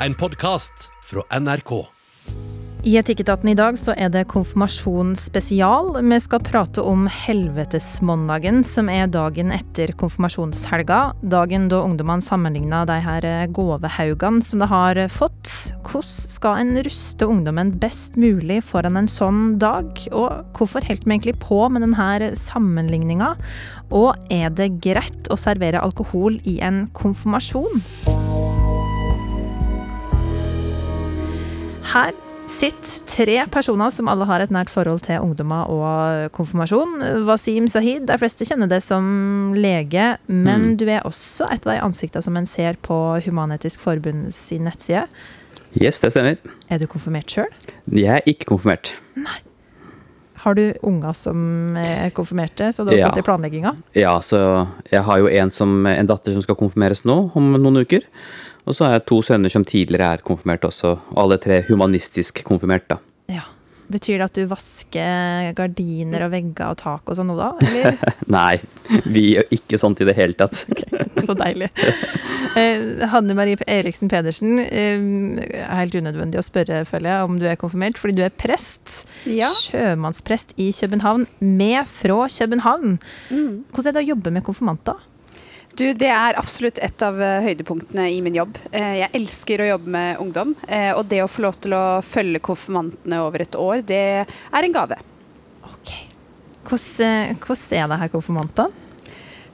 [0.00, 1.86] en podkast fra NRK.
[2.86, 5.88] I Etikketaten i dag så er det konfirmasjon spesial.
[5.96, 11.00] Vi skal prate om helvetesmåndagen, som er dagen etter konfirmasjonshelga.
[11.26, 15.50] Dagen da ungdommene sammenligna de her gåvehaugene som de har fått.
[15.82, 19.90] Hvordan skal en ruste ungdommen best mulig foran en sånn dag?
[20.12, 23.32] Og hvorfor holdt vi egentlig på med denne sammenligninga?
[23.90, 28.25] Og er det greit å servere alkohol i en konfirmasjon?
[31.92, 32.12] Her
[32.50, 37.00] sitter tre personer som alle har et nært forhold til ungdommer og konfirmasjon.
[37.26, 40.76] Wasim Sahid, de fleste kjenner det som lege, men Mm.
[40.78, 45.06] du er også et av de ansiktene som en ser på Human-Etisk Forbund sin nettside.
[45.80, 46.36] Yes, det stemmer.
[46.70, 47.50] Er du konfirmert sjøl?
[47.92, 48.94] Jeg er ikke konfirmert.
[49.16, 49.40] Nei.
[50.46, 53.08] Har du unger som er konfirmerte, så du har Ja.
[53.10, 53.76] stått i planlegginga?
[53.94, 57.76] Ja, så jeg har jo en, som, en datter som skal konfirmeres nå, om noen
[57.84, 58.00] uker.
[58.66, 62.42] Og så har jeg to sønner som tidligere er konfirmert også, og alle tre humanistisk
[62.46, 62.98] konfirmert, da.
[63.30, 63.44] Ja.
[63.86, 67.52] Betyr det at du vasker gardiner og vegger og tak og sånn nå, da?
[67.62, 68.00] Eller?
[68.36, 68.56] Nei,
[69.06, 70.64] vi gjør ikke sånt i det hele tatt.
[71.22, 71.68] Så deilig.
[72.58, 74.98] Eh, Hanne Marie Eriksen Pedersen, eh,
[75.62, 79.04] er helt unødvendig å spørre, føler jeg, om du er konfirmert, fordi du er prest.
[79.30, 79.52] Ja.
[79.54, 82.98] Sjømannsprest i København, med fra København.
[83.30, 83.52] Mm.
[83.70, 84.98] Hvordan er det å jobbe med konfirmanter?
[85.76, 88.56] Du, det er absolutt et av eh, høydepunktene i min jobb.
[88.70, 92.00] Eh, Jeg elsker å jobbe med ungdom, eh, og det å få lov til å
[92.06, 94.96] følge konfirmantene over et år, det er en gave.
[95.68, 95.92] Ok.
[96.70, 98.84] Hvordan, hvordan er det her konfirmantene?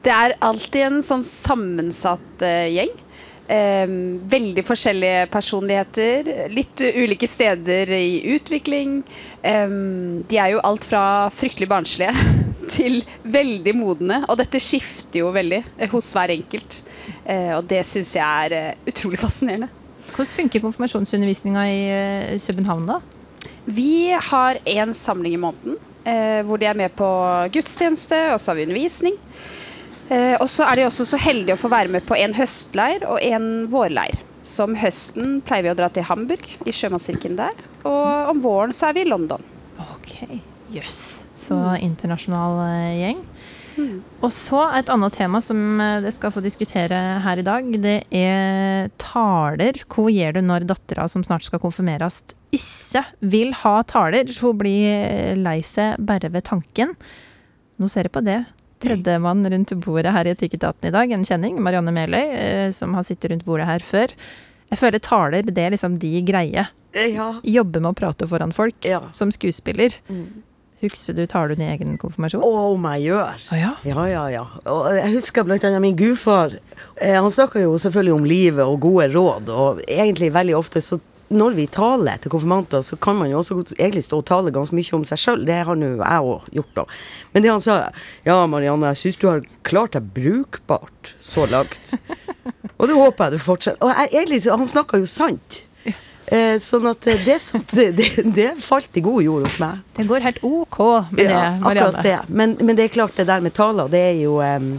[0.03, 2.91] Det er alltid en sånn sammensatt gjeng.
[4.33, 8.97] Veldig forskjellige personligheter, litt ulike steder i utvikling.
[9.43, 12.42] De er jo alt fra fryktelig barnslige
[12.73, 16.81] til veldig modne, og dette skifter jo veldig eh, hos hver enkelt.
[17.25, 19.71] Eh, og det syns jeg er eh, utrolig fascinerende.
[20.13, 22.99] Hvordan funker konfirmasjonsundervisninga i København, da?
[23.65, 27.07] Vi har én samling i måneden hvor de er med på
[27.55, 29.15] gudstjeneste, og så har vi undervisning.
[30.43, 33.23] Og så er de også så heldige å få være med på en høstleir og
[33.23, 34.19] en vårleir.
[34.43, 37.55] Så om høsten pleier vi å dra til Hamburg, i sjømannskirken der.
[37.87, 39.47] Og om våren så er vi i London.
[39.95, 40.17] Ok,
[40.75, 41.12] jøss.
[41.43, 43.23] Så internasjonal eh, gjeng.
[44.23, 47.97] Og så et annet tema som eh, det skal få diskutere her i dag, det
[48.15, 49.81] er taler.
[49.91, 52.21] Hva gjør du når dattera som snart skal konfirmeres,
[52.53, 54.29] ikke vil ha taler?
[54.43, 56.93] Hun blir lei seg bare ved tanken.
[57.81, 58.43] Nå ser jeg på det.
[58.83, 63.07] Tredjemann rundt bordet her i Etikketaten i dag, en kjenning, Marianne Meløy, eh, som har
[63.07, 64.13] sittet rundt bordet her før.
[64.73, 66.65] Jeg føler taler, det er liksom de greie.
[67.09, 67.29] Ja.
[67.47, 69.01] Jobbe med å prate foran folk, Ja.
[69.17, 69.95] som skuespiller.
[70.11, 70.43] Mm.
[70.83, 72.43] Husker du taler din egen konfirmasjon?
[72.43, 73.45] Å, om jeg gjør.
[73.55, 73.71] Å ja.
[73.87, 74.43] Ja, ja, ja.
[74.67, 76.57] Og jeg husker blant annet min gudfar.
[76.97, 80.99] Eh, han snakka jo selvfølgelig om livet og gode råd, og egentlig veldig ofte så
[81.33, 84.77] når vi taler til konfirmanter, så kan man jo også egentlig stå og tale ganske
[84.77, 85.45] mye om seg sjøl.
[85.49, 86.85] Det har nå jeg òg gjort, da.
[87.33, 87.79] Men det han sa
[88.27, 91.95] Ja, Marianne, jeg syns du har klart deg brukbart så langt.
[92.79, 93.81] og det håper jeg du fortsetter.
[93.81, 95.63] Og jeg, egentlig, han snakka jo sant.
[96.27, 99.83] Eh, sånn at eh, det, satt, det, det falt i god jord hos meg.
[99.97, 100.79] Det går helt OK
[101.11, 102.03] med det, Marianne.
[102.07, 102.19] det.
[102.29, 104.75] Men, men det er klart, det der med taler, det er jo um,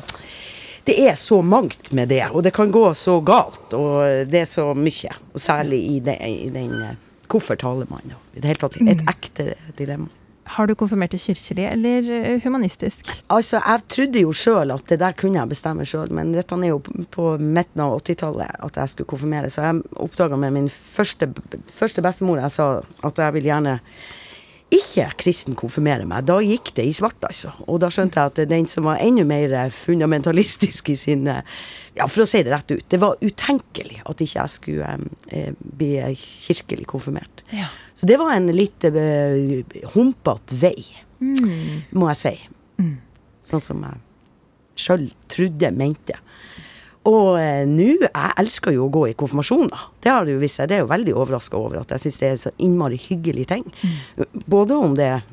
[0.88, 4.50] Det er så mangt med det, og det kan gå så galt, og det er
[4.50, 5.14] så mye.
[5.34, 8.20] Og særlig i, den eh, Hvorfor taler man, da?
[8.36, 8.76] I det hele tatt.
[8.78, 10.12] Et ekte dilemma.
[10.44, 13.08] Har du konfirmert det kirkelig eller eh, humanistisk?
[13.32, 16.74] Altså, jeg trodde jo sjøl at det der kunne jeg bestemme sjøl, men dette er
[16.74, 16.82] jo
[17.14, 21.32] på midten av 80-tallet at jeg skulle konfirmere, så jeg oppdaga med min første,
[21.72, 22.68] første bestemor jeg sa
[23.08, 23.78] at jeg vil gjerne
[24.74, 26.26] ikke kristen konfirmere meg.
[26.28, 27.52] Da gikk det i svart, altså.
[27.68, 31.44] Og da skjønte jeg at den som var enda mer fundamentalistisk i sin eh,
[31.94, 32.86] Ja, for å si det rett ut.
[32.90, 34.94] Det var utenkelig at ikke jeg skulle
[35.30, 37.44] eh, bli kirkelig konfirmert.
[37.54, 37.70] Ja.
[37.94, 40.78] Så det var en litt eh, humpete vei,
[41.94, 42.34] må jeg si.
[43.48, 44.02] Sånn som jeg
[44.84, 46.18] sjøl trodde, mente.
[47.10, 49.88] Og eh, nå Jeg elsker jo å gå i konfirmasjoner.
[50.02, 50.70] Det har det jo vist seg.
[50.72, 53.66] Det er jo veldig overraska over at jeg syns det er så innmari hyggelig ting.
[54.48, 55.26] Både om det er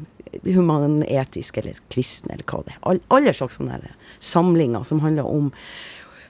[0.54, 2.80] humanetisk eller kristen eller hva det er.
[2.90, 3.80] All, alle slags sånne
[4.18, 5.50] samlinger som handler om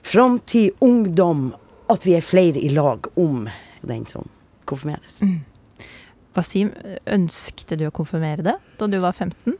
[0.05, 1.51] framtid, ungdom,
[1.91, 3.47] at vi er flere i lag om
[3.85, 4.29] den som
[4.69, 5.19] konfirmeres.
[6.35, 6.71] Wasim,
[7.11, 9.57] ønskte du å konfirmere det da du var 15?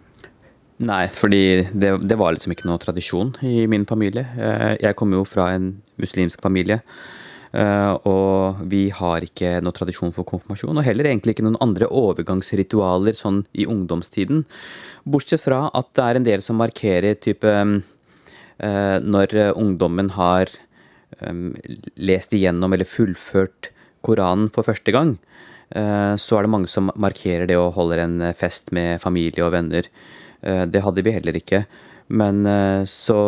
[0.81, 1.41] Nei, fordi
[1.77, 4.23] det, det var liksom ikke noe tradisjon i min familie.
[4.33, 6.79] Eh, Jeg kommer jo fra en muslimsk familie.
[7.53, 11.85] eh, Og vi har ikke noe tradisjon for konfirmasjon, og heller egentlig ikke noen andre
[11.85, 14.45] overgangsritualer sånn i ungdomstiden.
[15.06, 20.50] Bortsett fra at det er en del som markerer type eh, Når ungdommen har
[22.01, 23.69] lest igjennom eller fullført
[24.01, 25.18] Koranen for første gang,
[25.71, 29.88] så er det mange som markerer det og holder en fest med familie og venner.
[30.41, 31.63] Eh, det hadde vi heller ikke.
[32.12, 33.19] Men eh, så,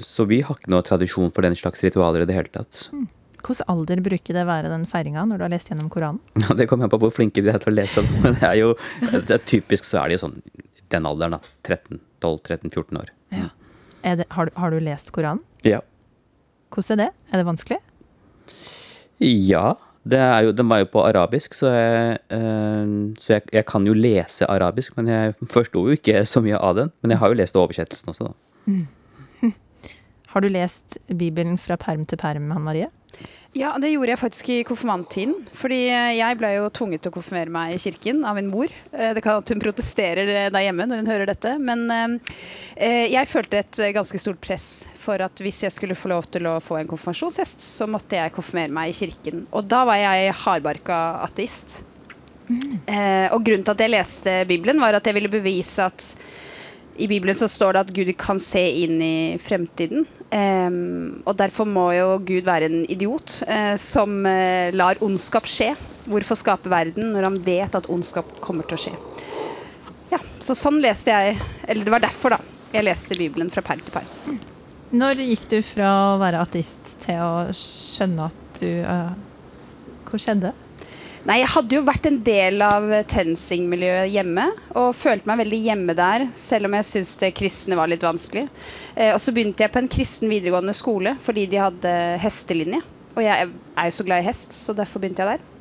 [0.00, 2.86] så vi har ikke noe tradisjon for den slags ritualer i det hele tatt.
[3.46, 6.22] Hvilken alder bruker det være den feiringa når du har lest gjennom Koranen?
[6.46, 8.16] Ja, det kommer an på hvor flinke de er til å lese den.
[8.24, 10.40] Men det er jo det er typisk så er de jo sånn
[10.94, 11.54] den alderen, da.
[11.66, 13.08] 13, 12-13-14 år.
[14.06, 15.42] Er det, har, har du lest Koranen?
[15.66, 15.80] Ja.
[16.70, 17.24] Hvordan er det?
[17.32, 17.78] Er det vanskelig?
[19.18, 19.64] Ja.
[20.06, 24.46] Jo, den var jo på arabisk, så, jeg, eh, så jeg, jeg kan jo lese
[24.46, 24.94] arabisk.
[24.96, 26.92] Men jeg forsto jo ikke så mye av den.
[27.02, 28.76] Men jeg har jo lest oversettelsen også, da.
[30.36, 32.88] Har du lest Bibelen fra perm til perm, Hanne Marie?
[33.56, 35.46] Ja, det gjorde jeg faktisk i konfirmanttiden.
[35.56, 38.68] Fordi jeg ble jo tvunget til å konfirmere meg i kirken av min mor.
[38.92, 41.54] Eh, Det kan at hun protesterer eh, der hjemme når hun hører dette.
[41.56, 46.12] Men eh, jeg følte et eh, ganske stort press for at hvis jeg skulle få
[46.12, 49.46] lov til å få en konfirmasjonshest, så måtte jeg konfirmere meg i kirken.
[49.56, 51.82] Og da var jeg hardbarka ateist.
[52.46, 52.84] Mm.
[53.34, 56.04] og grunnen til at jeg leste Bibelen, var at jeg ville bevise at
[56.98, 60.06] i Bibelen så står det at Gud kan se inn i fremtiden.
[60.30, 65.72] Um, og derfor må jo Gud være en idiot uh, som uh, lar ondskap skje.
[66.06, 68.96] Hvorfor skape verden når han vet at ondskap kommer til å skje?
[70.12, 71.34] Ja, Så sånn leste jeg
[71.66, 72.52] Eller det var derfor, da.
[72.70, 74.38] Jeg leste Bibelen fra perm til perm.
[74.96, 79.12] Når gikk du fra å være ateist til å skjønne at du uh,
[80.06, 80.54] Hvor skjedde?
[81.26, 84.44] Nei, jeg hadde jo vært en del av TenSing-miljøet hjemme,
[84.78, 88.44] og følte meg veldig hjemme der, selv om jeg syntes det kristne var litt vanskelig.
[88.94, 92.78] Eh, og så begynte jeg på en kristen videregående skole fordi de hadde hestelinje.
[93.16, 95.52] Og jeg er jo så glad i hest, så derfor begynte jeg der.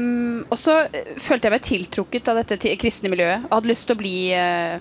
[0.00, 3.90] Um, og så eh, følte jeg meg tiltrukket av dette kristne miljøet, og hadde lyst
[3.90, 4.78] til å bli uh,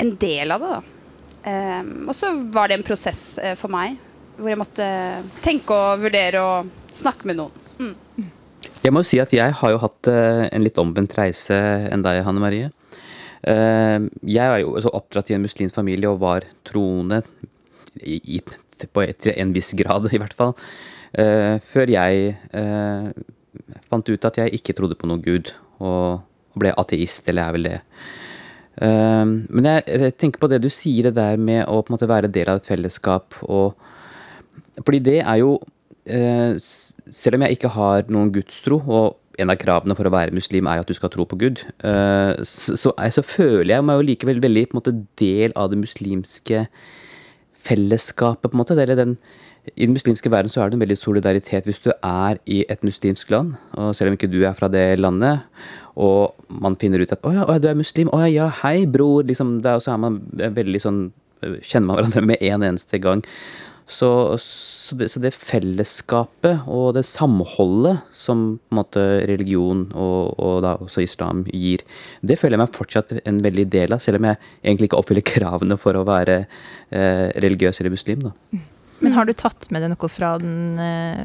[0.00, 0.72] en del av det.
[0.72, 1.56] da.
[1.82, 4.00] um, og så var det en prosess uh, for meg,
[4.38, 4.86] hvor jeg måtte
[5.44, 7.61] tenke og vurdere og snakke med noen.
[8.82, 12.02] Jeg må jo si at jeg har jo hatt eh, en litt omvendt reise enn
[12.02, 12.70] deg, Hanne Marie.
[13.46, 17.20] Eh, jeg er jo oppdratt i en muslimsk familie og var troende
[18.02, 20.56] i, på en viss grad, i hvert fall.
[21.14, 22.34] eh, før jeg
[23.92, 26.26] fant ut at jeg ikke trodde på noen gud, og,
[26.58, 27.76] ble ateist, eller er vel det.
[28.82, 32.28] Men jeg, tenker på det du sier, det der med å på en måte være
[32.32, 33.38] del av et fellesskap.
[33.46, 33.78] og
[34.84, 35.54] fordi det er jo
[37.12, 40.68] Selv om jeg ikke har noen gudstro, og en av kravene for å være muslim
[40.68, 44.00] er jo at du skal tro på Gud, eh, så, så, er- føler jeg meg
[44.00, 46.66] jo likevel veldig på en måte del av det muslimske
[47.62, 48.76] fellesskapet, på en måte.
[48.80, 49.16] Eller den,
[49.76, 52.82] I den muslimske verden så er det en veldig solidaritet hvis du er i et
[52.84, 55.44] muslimsk land, og selv om ikke du er fra det landet,
[55.96, 58.08] og man finner ut at 'Å ja, å du er muslim.
[58.08, 61.12] Å ja, ja, hei, bror.' Liksom, det er, og så er man veldig sånn
[61.42, 63.20] Kjenner man hverandre med en eneste gang.
[63.92, 64.08] Så,
[64.40, 71.04] så, det, så det fellesskapet og det samholdet som måte, religion og, og da også
[71.04, 71.84] islam gir,
[72.24, 75.26] det føler jeg meg fortsatt en veldig del av, selv om jeg egentlig ikke oppfyller
[75.28, 78.28] kravene for å være eh, religiøs eller muslim.
[78.28, 78.62] Da.
[79.02, 81.24] Men har du tatt med deg noe fra den eh,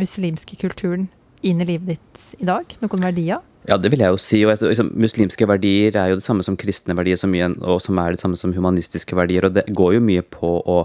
[0.00, 1.08] muslimske kulturen
[1.44, 2.78] inn i livet ditt i dag?
[2.82, 3.42] Noen verdier?
[3.64, 4.42] Ja, det vil jeg jo si.
[4.44, 7.98] Og liksom, muslimske verdier er jo det samme som kristne verdier, som mye, og som
[8.02, 9.46] er det samme som humanistiske verdier.
[9.48, 10.78] Og det går jo mye på å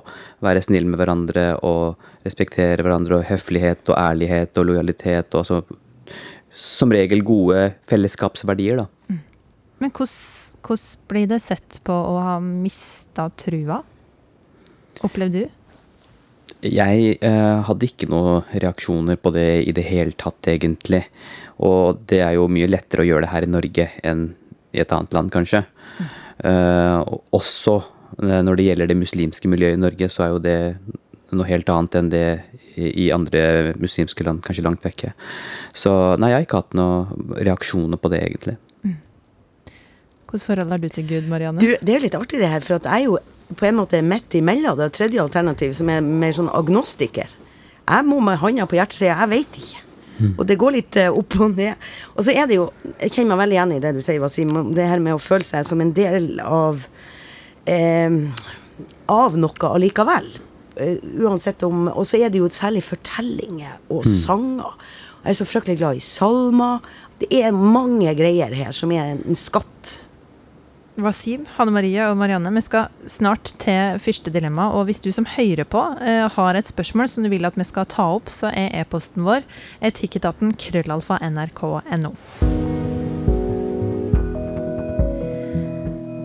[0.46, 5.62] være snill med hverandre og respektere hverandre, og høflighet og ærlighet og lojalitet og så
[6.56, 9.20] som regel gode fellesskapsverdier, da.
[9.80, 10.15] Men hvordan,
[10.65, 13.84] hvordan blir det sett på å ha mista trua?
[15.06, 15.59] Opplevde du?
[16.60, 21.06] Jeg eh, hadde ikke noen reaksjoner på det i det hele tatt, egentlig.
[21.63, 24.25] Og det er jo mye lettere å gjøre det her i Norge enn
[24.75, 25.63] i et annet land, kanskje.
[26.44, 27.00] Eh,
[27.36, 30.60] også eh, når det gjelder det muslimske miljøet i Norge, så er jo det
[31.32, 32.25] noe helt annet enn det
[32.80, 35.13] i andre muslimske land, kanskje langt vekke.
[35.75, 38.60] Så nei, jeg har ikke hatt noen reaksjoner på det, egentlig.
[40.30, 41.62] Hvilket forhold har du til Gud, Marianne?
[41.63, 43.20] Du, det er jo litt artig det her, for at jeg er jo
[43.58, 47.29] på en måte er midt imellom det er tredje alternativ, som er mer sånn agnostiker.
[47.89, 49.86] Jeg må med handa på hjertet si jeg veit ikke.
[50.36, 51.89] Og det går litt eh, opp og ned.
[52.15, 52.68] Og så er det jo
[53.00, 54.51] Jeg kjenner meg veldig igjen i det du sier, Wasim.
[54.75, 56.84] Det her med å føle seg som en del av
[57.70, 58.20] eh,
[59.15, 60.29] Av noe allikevel.
[60.79, 64.75] Uh, uansett om Og så er det jo særlig fortellinger og sanger.
[65.24, 66.86] Jeg er så fryktelig glad i salmer.
[67.20, 69.98] Det er mange greier her som er en, en skatt.
[71.03, 74.70] Wasim, Hanne Marie og Marianne, vi skal snart til første dilemma.
[74.75, 77.68] Og hvis du som hører på eh, har et spørsmål som du vil at vi
[77.68, 79.48] skal ta opp, så er e-posten vår
[79.91, 82.13] etikketaten krøllalfa nrk.no.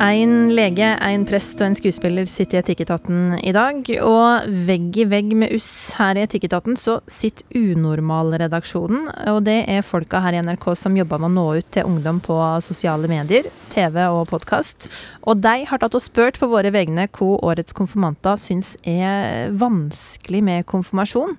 [0.05, 3.79] En lege, en prest og en skuespiller sitter i Etikketaten i dag.
[4.05, 9.07] Og vegg i vegg med oss her i Etikketaten så sitter Unormal-redaksjonen.
[9.33, 12.21] Og det er folka her i NRK som jobber med å nå ut til ungdom
[12.25, 14.91] på sosiale medier, TV og podkast.
[15.25, 20.45] Og de har tatt og spurt på våre vegne hva årets konfirmanter syns er vanskelig
[20.45, 21.39] med konfirmasjon.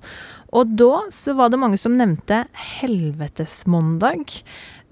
[0.56, 2.46] Og da så var det mange som nevnte
[2.80, 4.32] helvetesmandag.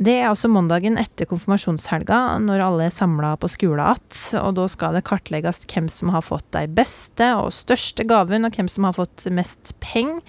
[0.03, 4.41] Det er altså mandagen etter konfirmasjonshelga, når alle er samla på skolen igjen.
[4.41, 8.58] Og da skal det kartlegges hvem som har fått de beste og største gaven, og
[8.58, 10.20] hvem som har fått mest penger.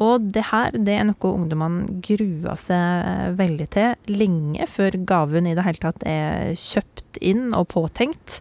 [0.00, 5.52] Og det her det er noe ungdommene gruer seg veldig til lenge før gaven i
[5.56, 8.38] det hele tatt er kjøpt inn og påtenkt.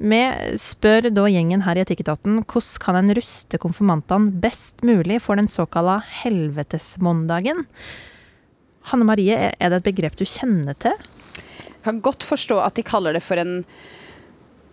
[0.00, 0.22] Vi
[0.60, 5.52] spør da gjengen her i Etikketaten hvordan kan en ruste konfirmantene best mulig for den
[5.52, 7.66] såkalla helvetesmandagen?
[8.86, 10.96] Hanne Marie, er det et begrep du kjenner til?
[11.66, 13.60] Jeg kan godt forstå at de kaller det for en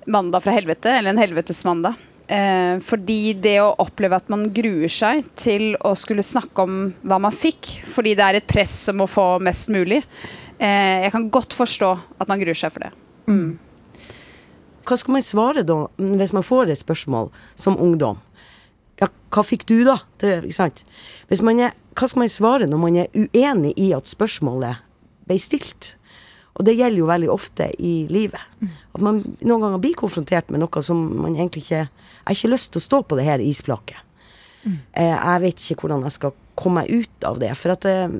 [0.09, 1.97] mandag fra helvete, eller en helvetesmandag.
[2.27, 7.19] Eh, fordi det å oppleve at man gruer seg til å skulle snakke om hva
[7.19, 11.27] man fikk, fordi det er et press om å få mest mulig eh, Jeg kan
[11.33, 11.89] godt forstå
[12.23, 12.93] at man gruer seg for det.
[13.27, 13.59] Mm.
[14.87, 18.21] Hva skal man svare da, hvis man får et spørsmål som ungdom?
[19.01, 19.97] Ja, hva fikk du, da?
[20.21, 20.47] Det, er
[21.27, 24.79] hva skal man svare når man er uenig i at spørsmålet
[25.27, 25.95] ble stilt?
[26.53, 28.41] Og det gjelder jo veldig ofte i livet.
[28.93, 31.83] At man noen ganger blir konfrontert med noe som man egentlig ikke
[32.23, 33.97] Jeg har ikke lyst til å stå på det her isflaket.
[34.63, 34.77] Mm.
[34.95, 37.49] Jeg vet ikke hvordan jeg skal komme meg ut av det.
[37.59, 38.13] For at eh,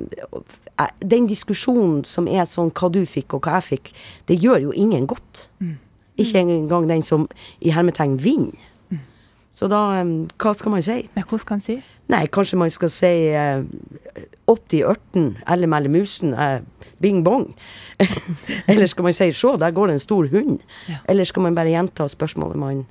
[1.00, 3.94] den diskusjonen som er sånn hva du fikk og hva jeg fikk,
[4.28, 5.48] det gjør jo ingen godt.
[5.64, 5.78] Mm.
[6.20, 7.30] Ikke engang den som
[7.64, 8.70] i hermetegn vinner.
[9.54, 9.82] Så da
[10.42, 11.04] Hva skal man si?
[11.14, 11.78] Ja, hva skal man si?
[12.12, 13.62] Nei, kanskje man skal si eh,
[14.50, 16.64] 80 ørten, eller melle musen, eh,
[17.02, 17.52] bing bong.
[18.70, 20.58] eller skal man si se, der går det en stor hund.
[20.90, 21.00] Ja.
[21.10, 22.82] Eller skal man bare gjenta spørsmålet man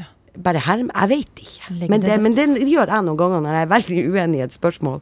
[0.00, 0.10] ja.
[0.34, 0.92] bare hermer?
[0.92, 1.88] Jeg vet ikke.
[1.88, 4.58] Men det, men det, gjør jeg noen ganger når jeg er veldig uenig i et
[4.58, 5.00] spørsmål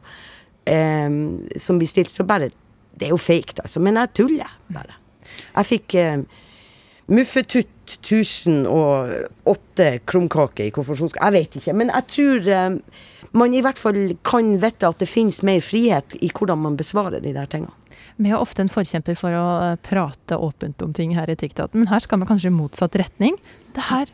[0.69, 1.19] eh,
[1.65, 2.13] som blir stilt.
[2.13, 2.53] Så bare
[2.95, 3.81] Det er jo fake, altså.
[3.83, 5.01] Men jeg tuller bare.
[5.57, 6.21] Jeg fikk uh,
[7.11, 11.25] Muffetutt 1008 krumkaker i konfirmasjonskake.
[11.25, 11.73] Jeg vet ikke.
[11.77, 12.69] Men jeg tror eh,
[13.37, 17.21] man i hvert fall kan vite at det finnes mer frihet i hvordan man besvarer
[17.21, 17.73] de der tingene.
[18.15, 21.73] Vi er ofte en forkjemper for å eh, prate åpent om ting her i TikTok,
[21.75, 23.35] men her skal vi kanskje i motsatt retning.
[23.75, 24.07] Det her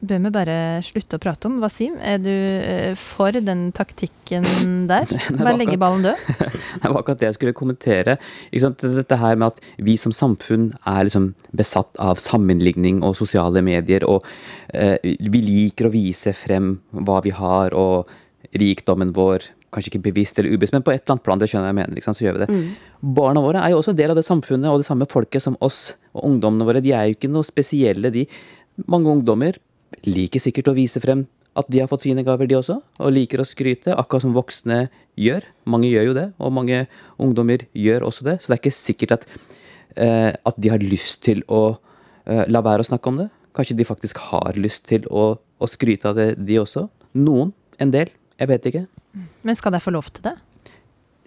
[0.00, 1.58] bør vi bare slutte å prate om.
[1.62, 4.46] Wasim, er du eh, for den taktikken
[4.90, 5.10] der?
[5.38, 6.22] Bare legge ballen død?
[6.82, 8.18] det var akkurat det jeg skulle kommentere.
[8.52, 14.06] Dette her med at vi som samfunn er liksom besatt av sammenligning og sosiale medier,
[14.08, 14.26] og
[14.74, 18.08] eh, vi liker å vise frem hva vi har, og
[18.58, 19.50] rikdommen vår.
[19.74, 22.04] Kanskje ikke bevisst eller ubevisst, men på et eller annet plan, det skjønner jeg mener.
[22.06, 22.52] så gjør vi det.
[22.54, 23.08] Mm.
[23.18, 25.58] Barna våre er jo også en del av det samfunnet og det samme folket som
[25.60, 25.98] oss.
[26.16, 28.24] Og ungdommene våre, de er jo ikke noe spesielle, de.
[28.88, 29.58] Mange ungdommer
[30.06, 31.26] liker sikkert å vise frem
[31.58, 34.84] at de har fått fine gaver, de også, og liker å skryte, akkurat som voksne
[35.18, 35.46] gjør.
[35.70, 36.84] Mange gjør jo det, og mange
[37.18, 39.26] ungdommer gjør også det, så det er ikke sikkert at,
[39.96, 41.62] eh, at de har lyst til å
[42.26, 43.28] eh, la være å snakke om det.
[43.58, 46.86] Kanskje de faktisk har lyst til å, å skryte av det, de også.
[47.18, 47.50] Noen.
[47.82, 48.12] En del.
[48.38, 48.84] Jeg vet ikke.
[49.42, 50.36] Men skal de få lov til det?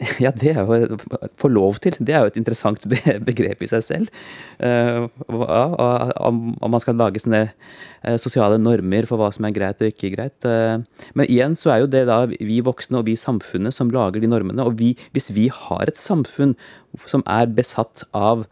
[0.23, 0.97] Ja, det er jo
[1.39, 1.95] få lov til.
[1.99, 2.83] Det er jo et interessant
[3.27, 4.23] begrep i seg selv.
[4.57, 9.91] Uh, om, man skal lage sånne uh, sosiale normer for hva som er greit og
[9.91, 10.37] ikke greit.
[10.47, 10.81] Uh,
[11.17, 14.31] men igjen så er jo det da vi voksne og vi samfunnet som lager de
[14.31, 14.65] normene.
[14.65, 16.57] Og vi, hvis vi har et samfunn
[17.05, 18.47] som er besatt av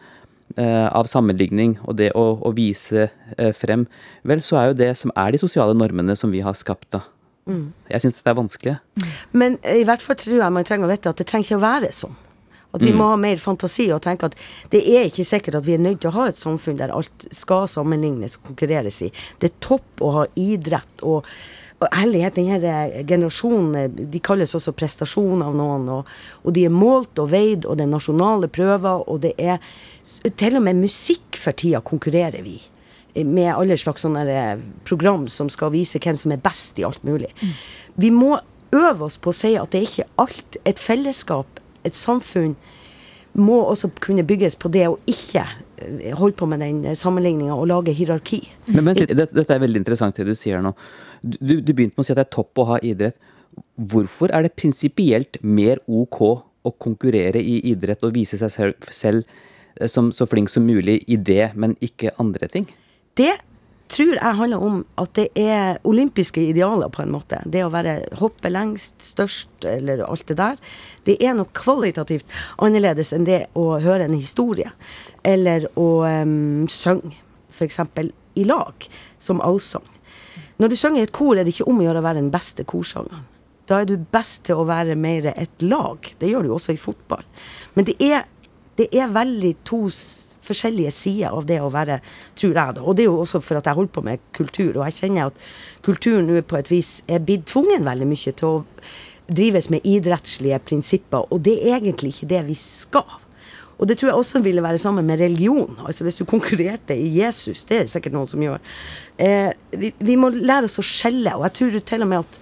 [0.57, 3.03] av sammenligning og det å, å vise
[3.53, 3.83] frem,
[4.25, 7.03] vel, så er jo det som er de sosiale normene som vi har skapt, da.
[7.49, 7.67] Mm.
[7.89, 8.79] Jeg syns dette er vanskelig.
[9.33, 11.65] Men i hvert fall tror jeg man trenger å vite at det trenger ikke å
[11.65, 12.17] være sånn.
[12.69, 12.99] At vi mm.
[13.01, 14.35] må ha mer fantasi og tenke at
[14.69, 17.25] det er ikke sikkert at vi er nødt til å ha et samfunn der alt
[17.33, 19.09] skal sammenlignes og konkurreres i.
[19.41, 21.25] Det er topp å ha idrett og,
[21.79, 25.89] og ærlighet, denne generasjonen de kalles også prestasjon av noen.
[25.97, 29.57] Og, og, de er målt og veid, og det er nasjonale prøver, og det er
[30.29, 32.59] til og med musikk for tida konkurrerer vi
[33.27, 37.03] med alle slags sånne eh, program som skal vise hvem som er best i alt
[37.07, 37.31] mulig.
[37.41, 37.53] Mm.
[37.99, 38.37] Vi må
[38.75, 40.59] øve oss på å si at det er ikke alt.
[40.69, 42.55] Et fellesskap, et samfunn,
[43.39, 45.43] må også kunne bygges på det å ikke
[45.77, 48.41] eh, holde på med den sammenligninga og lage hierarki.
[48.73, 50.73] Men vent litt, dette er veldig interessant det du sier nå.
[51.21, 53.19] Du, du begynte med å si at det er topp å ha idrett.
[53.79, 56.19] Hvorfor er det prinsipielt mer ok
[56.67, 59.23] å konkurrere i idrett og vise seg selv,
[59.77, 62.69] eh, som så flink som mulig i det, men ikke andre ting?
[63.19, 63.35] Det
[63.89, 67.41] tror jeg handler om at det er olympiske idealer, på en måte.
[67.45, 70.59] Det å være hoppe lengst, størst, eller alt det der.
[71.09, 72.29] Det er noe kvalitativt
[72.63, 74.71] annerledes enn det å høre en historie.
[75.25, 77.17] Eller å um, synge
[77.49, 77.81] f.eks.
[78.39, 78.87] i lag,
[79.19, 79.87] som allsang.
[80.59, 82.31] Når du synger i et kor, er det ikke om å gjøre å være den
[82.31, 83.25] beste korsangeren.
[83.69, 86.07] Da er du best til å være mer et lag.
[86.19, 87.25] Det gjør du også i fotball.
[87.75, 88.23] Men det er,
[88.79, 89.83] det er veldig to
[90.49, 91.99] forskjellige sider av det å være,
[92.39, 92.83] tror jeg, da.
[92.83, 95.29] Og det er jo også for at jeg holder på med kultur, og jeg kjenner
[95.29, 95.45] at
[95.85, 98.57] kulturen nå på et vis er blitt tvungen veldig mye til å
[99.29, 103.17] drives med idrettslige prinsipper, og det er egentlig ikke det vi skal.
[103.79, 105.77] Og det tror jeg også ville være sammen med religion.
[105.85, 108.59] Altså Hvis du konkurrerte i Jesus, det er det sikkert noen som gjør.
[109.17, 112.39] Eh, vi, vi, må lære oss å skjelle, og jeg tror til og med at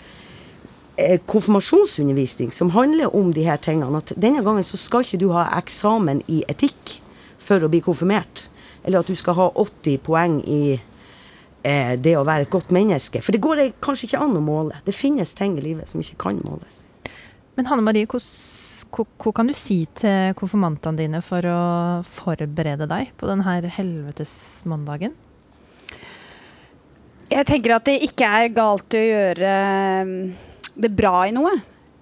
[0.97, 5.29] eh, konfirmasjonsundervisning som handler om de her tingene, at denne gangen så skal ikke du
[5.35, 6.97] ha eksamen i etikk
[7.47, 8.47] for å bli konfirmert.
[8.83, 13.21] Eller at du skal ha 80 poeng i eh, det å være et godt menneske.
[13.23, 14.79] For det går kanskje ikke an å måle.
[14.87, 16.85] Det finnes ting i livet som ikke kan måles.
[17.57, 21.61] Men Hanne Marie, hva kan du si til konfirmantene dine for å
[22.05, 25.15] forberede deg på denne helvetesmandagen?
[27.27, 29.55] Jeg tenker at det ikke er galt å gjøre
[30.07, 30.13] um,
[30.79, 31.57] det bra i noe.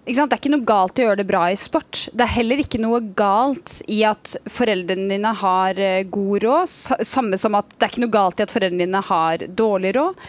[0.05, 2.03] Det er ikke noe galt i å gjøre det bra i sport.
[2.13, 6.73] Det er heller ikke noe galt i at foreldrene dine har eh, god råd.
[7.09, 10.19] Samme som at det er ikke noe galt i at foreldrene dine har dårlig råd.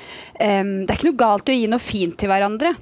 [0.40, 2.72] Um, det er ikke noe galt i å gi noe fint til hverandre.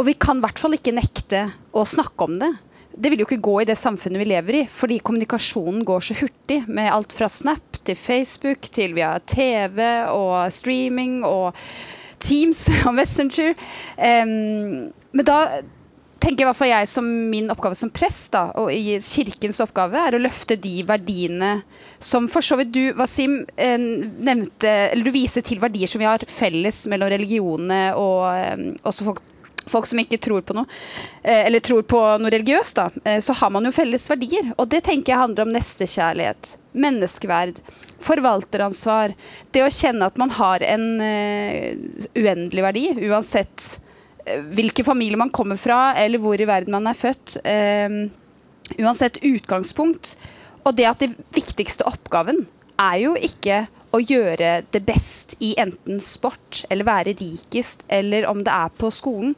[0.00, 1.44] Og vi kan i hvert fall ikke nekte
[1.76, 2.54] å snakke om det
[2.98, 6.16] det vil jo ikke gå i det samfunnet vi lever i, fordi kommunikasjonen går så
[6.18, 9.78] hurtig med alt fra Snap til Facebook til via TV
[10.10, 11.54] og streaming og
[12.18, 13.54] Teams og Messenger.
[13.94, 15.38] Um, men da
[16.18, 18.72] tenker i hvert fall jeg som min oppgave som prest, da, og
[19.04, 21.58] kirkens oppgave, er å løfte de verdiene
[21.98, 26.06] som for så vidt du, Wasim, eh, nevnte Eller du viser til verdier som vi
[26.08, 28.22] har felles mellom religionene og
[28.54, 29.24] um, også folk
[29.68, 30.64] folk som ikke tror på noe,
[31.22, 34.52] eh, eller tror på noe religiøst, da, eh, så har man jo felles verdier.
[34.56, 37.60] Og det tenker jeg handler om nestekjærlighet, menneskeverd,
[38.04, 39.12] forvalteransvar.
[39.52, 41.76] Det å kjenne at man har en uh,
[42.16, 43.80] uendelig verdi, uansett
[44.54, 47.38] hvilken familie man kommer fra, eller hvor i verden man er født.
[47.44, 48.08] Uh,
[48.78, 50.16] uansett utgangspunkt.
[50.66, 52.44] Og det at det viktigste oppgaven
[52.78, 58.42] er jo ikke å gjøre det best i enten sport eller være rikest, eller om
[58.44, 59.34] det er på skolen.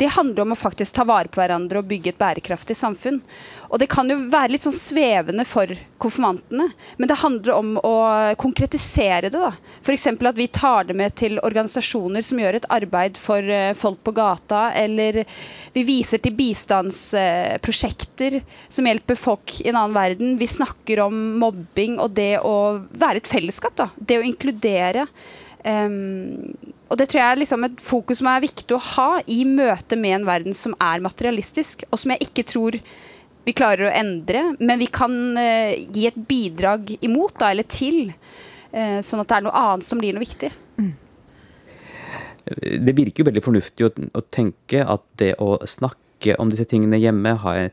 [0.00, 3.18] Det handler om å faktisk ta vare på hverandre og bygge et bærekraftig samfunn.
[3.68, 5.68] Og det kan jo være litt sånn svevende for
[6.00, 7.94] konfirmantene, men det handler om å
[8.40, 9.36] konkretisere det.
[9.36, 9.52] da.
[9.84, 10.06] F.eks.
[10.08, 14.16] at vi tar det med til organisasjoner som gjør et arbeid for uh, folk på
[14.16, 15.24] gata, eller
[15.76, 20.40] vi viser til bistandsprosjekter uh, som hjelper folk i en annen verden.
[20.40, 23.76] Vi snakker om mobbing og det å være et fellesskap.
[23.76, 23.92] da.
[23.94, 25.06] Det å inkludere.
[25.60, 26.56] Um,
[26.90, 29.98] og det tror jeg er liksom et fokus som er viktig å ha i møte
[29.98, 32.78] med en verden som er materialistisk, og som jeg ikke tror
[33.46, 38.10] vi klarer å endre, men vi kan uh, gi et bidrag imot, da, eller til.
[38.74, 40.50] Uh, sånn at det er noe annet som blir noe viktig.
[40.80, 40.90] Mm.
[42.84, 46.98] Det virker jo veldig fornuftig å, å, tenke at det å snakke om disse tingene
[47.00, 47.70] hjemme, ha en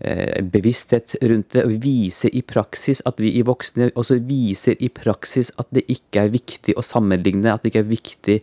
[0.00, 4.90] eh, bevissthet rundt det, og vise i praksis at vi i voksne også viser i
[4.94, 8.36] praksis at det ikke er viktig å sammenligne, at det ikke er viktig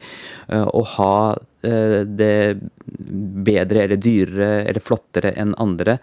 [0.54, 2.58] uh, å ha uh, det
[3.48, 5.98] bedre eller dyrere eller flottere enn andre.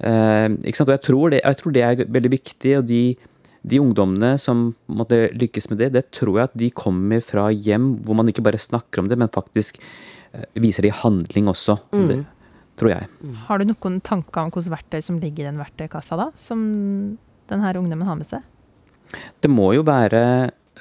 [0.00, 0.88] Ikke sant?
[0.88, 2.70] Og jeg tror, det, jeg tror, det, er veldig viktig.
[2.78, 3.02] og de,
[3.68, 7.98] de ungdommene som måtte lykkes med det, det tror jeg at de kommer fra hjem
[8.06, 9.76] hvor man ikke bare snakker om det, men faktisk
[10.56, 11.76] viser det i handling også.
[11.92, 12.24] Mm.
[12.80, 13.08] Tror jeg.
[13.20, 13.34] Mm.
[13.46, 16.30] Har du noen tanker om hvilke verktøy som ligger i den verktøykassa, da?
[16.40, 16.62] Som
[17.50, 18.46] denne ungdommen har med seg?
[19.42, 20.22] Det må jo være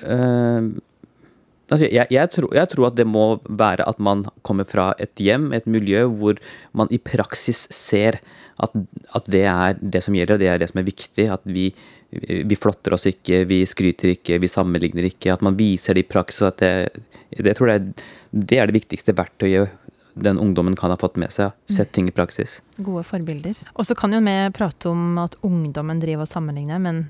[0.05, 0.69] øh,
[1.69, 5.21] Altså, jeg, jeg, tror, jeg, tror, at det må være at man kommer fra et
[5.21, 6.39] hjem, et miljø, hvor
[6.73, 8.17] man i praksis ser
[8.59, 8.73] at,
[9.13, 11.27] at, det er det som gjelder, det er det som er viktig.
[11.29, 11.67] At vi,
[12.09, 15.35] vi flotter oss ikke, vi skryter ikke, vi sammenligner ikke.
[15.35, 16.47] At man viser det i praksis.
[16.49, 16.73] At det,
[17.37, 17.93] det, tror jeg,
[18.33, 19.77] det er det viktigste verktøyet
[20.25, 21.55] den ungdommen kan ha fått med seg.
[21.69, 22.59] Sett ting i praksis.
[22.77, 23.57] Gode forbilder.
[23.75, 27.07] Og så kan jo vi prate om at ungdommen driver og sammenligner, men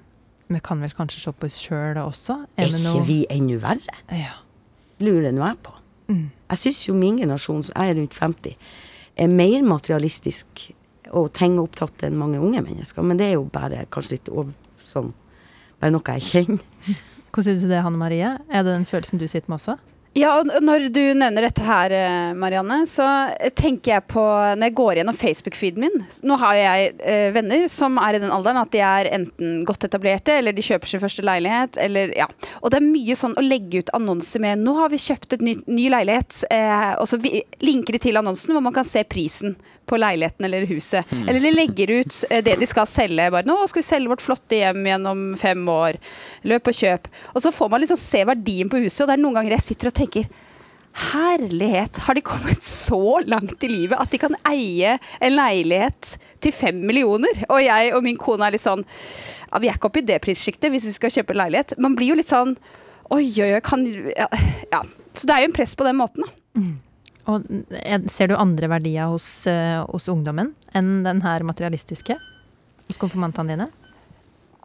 [0.49, 2.39] vi kan vel kanskje se på oss sjøl også?
[2.57, 3.03] Er, er ikke noe...
[3.05, 3.99] vi ennå verre?
[4.09, 4.39] Ja.
[5.03, 5.75] Lurer nå jeg på.
[6.09, 6.25] Mm.
[6.49, 8.71] Jeg syns jo min generasjon, jeg er rundt 50,
[9.19, 10.69] er mer materialistisk
[11.15, 13.05] og tingopptatt enn mange unge mennesker.
[13.05, 14.53] Men det er jo bare kanskje litt over,
[14.85, 15.13] sånn
[15.79, 16.95] Bare noe jeg kjenner.
[17.31, 18.33] Hva sier du til det, Hanne Marie?
[18.51, 19.77] Er det den følelsen du sitter med også?
[20.17, 23.05] Ja, og Når du nevner dette her, eh, Marianne, så
[23.53, 24.23] tenker jeg på
[24.57, 28.33] Når jeg går gjennom Facebook-feeden min Nå har jeg eh, venner som er i den
[28.33, 32.27] alderen at de er enten godt etablerte, eller de kjøper sin første leilighet, eller ja.
[32.63, 35.45] Og det er mye sånn å legge ut annonser med 'Nå har vi kjøpt et
[35.45, 37.19] ny, ny leilighet', eh, og så
[37.61, 39.55] linker de til annonsen hvor man kan se prisen
[39.89, 41.07] på leiligheten eller huset.
[41.25, 43.29] Eller de legger ut eh, det de skal selge.
[43.33, 45.97] Bare 'Nå skal vi selge vårt flotte hjem gjennom fem år'.
[46.49, 47.09] Løp og kjøp.
[47.33, 49.67] Og så får man liksom se verdien på huset, og det er noen ganger jeg
[49.71, 50.29] sitter og tenker
[50.99, 56.51] Herlighet, har de kommet så langt i livet at de kan eie en leilighet til
[56.51, 57.45] fem millioner?
[57.47, 60.17] Og jeg og min kone er litt sånn ja, Vi er ikke oppe i det
[60.25, 61.77] prissjiktet hvis vi skal kjøpe en leilighet.
[61.77, 62.57] Man blir jo litt sånn
[63.09, 64.27] Oi, oi, oi, kan ja,
[64.69, 64.83] ja.
[65.13, 66.33] Så det er jo en press på den måten, da.
[67.29, 72.17] Og er- ser du andre verdier hos, eh, hos ungdommen enn den her materialistiske?
[72.87, 73.69] Hos konfirmantene dine?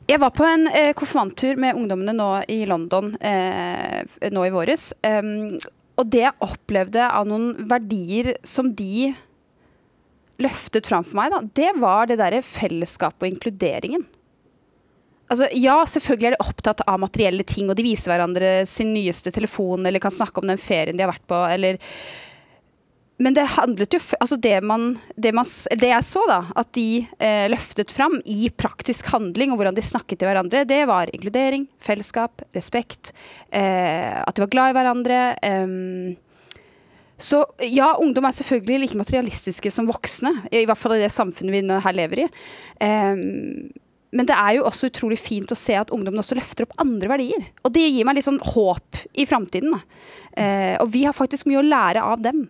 [0.09, 4.93] Jeg var på en eh, konfirmanttur med ungdommene nå i London eh, nå i våres.
[5.05, 5.57] Um,
[5.97, 9.15] og det jeg opplevde av noen verdier som de
[10.43, 14.05] løftet fram for meg, da, det var det derre fellesskapet og inkluderingen.
[15.31, 19.33] Altså, ja, selvfølgelig er de opptatt av materielle ting, og de viser hverandre sin nyeste
[19.33, 21.79] telefon, eller kan snakke om den ferien de har vært på, eller
[23.23, 25.47] men det handlet jo altså det, man, det, man,
[25.79, 29.85] det jeg så, da, at de eh, løftet fram i praktisk handling, og hvordan de
[29.87, 33.13] snakket til hverandre, det var inkludering, fellesskap, respekt,
[33.55, 35.21] eh, at de var glad i hverandre.
[35.47, 36.19] Eh,
[37.25, 41.55] så ja, ungdom er selvfølgelig like materialistiske som voksne, i hvert fall i det samfunnet
[41.55, 42.29] vi her lever i.
[42.83, 43.71] Em,
[44.15, 47.11] men det er jo også utrolig fint å se at ungdommen også løfter opp andre
[47.11, 47.47] verdier.
[47.67, 49.75] Og det gir meg litt sånn håp i framtiden.
[50.39, 52.45] Eh, og vi har faktisk mye å lære av dem.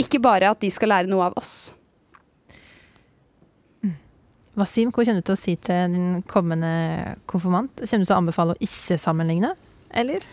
[0.00, 1.72] Ikke bare at de skal lære noe av oss.
[4.58, 6.72] Wasim, hva kommer du til å si til din kommende
[7.30, 7.72] konfirmant?
[7.80, 9.54] Kommer du til å anbefale å ikke sammenligne,
[9.96, 10.26] eller?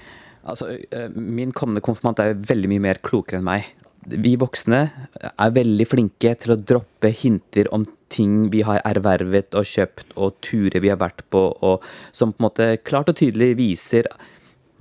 [0.43, 3.69] Altså, eh, min kommende konfirmant er veldig mye mer klokere enn meg.
[4.09, 4.81] Vi voksne
[5.29, 10.39] er veldig flinke til å droppe hinter om ting vi har ervervet og kjøpt, og
[10.43, 14.09] turer vi har vært på, og som på en måte klart og tydelig viser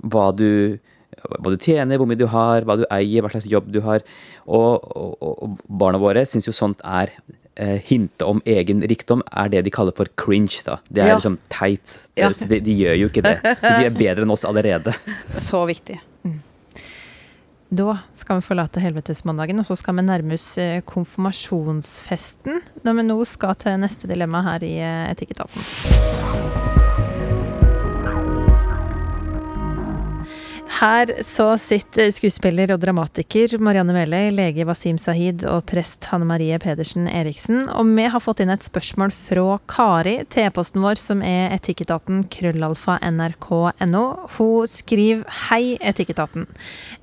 [0.03, 0.79] hva du,
[1.25, 4.01] hva du tjener, hvor mye du har, hva du eier, hva slags jobb du har.
[4.47, 7.11] Og, og, og barna våre syns jo sånt er
[7.59, 10.61] eh, Hintet om egen rikdom er det de kaller for cringe.
[10.65, 10.79] da.
[10.89, 11.15] Det er Ja.
[11.19, 11.97] liksom teit.
[12.17, 12.29] Ja.
[12.31, 13.37] De, de gjør jo ikke det.
[13.43, 14.93] Så de er bedre enn oss allerede.
[15.31, 15.99] Så viktig.
[17.69, 22.63] Da skal vi forlate helvetesmandagen, og så skal vi nærme oss eh, konfirmasjonsfesten.
[22.81, 26.68] Når vi nå skal til neste dilemma her i eh, Etikketaten.
[30.79, 36.55] Her så sitter skuespiller og dramatiker Marianne Meløy, lege Wasim Sahid og prest Hanne Marie
[36.63, 37.65] Pedersen Eriksen.
[37.75, 42.21] Og vi har fått inn et spørsmål fra Kari til e-posten vår, som er etikketaten
[42.31, 44.03] krøllalfa nrk.no.
[44.37, 46.47] Hun skriver Hei, Etikketaten.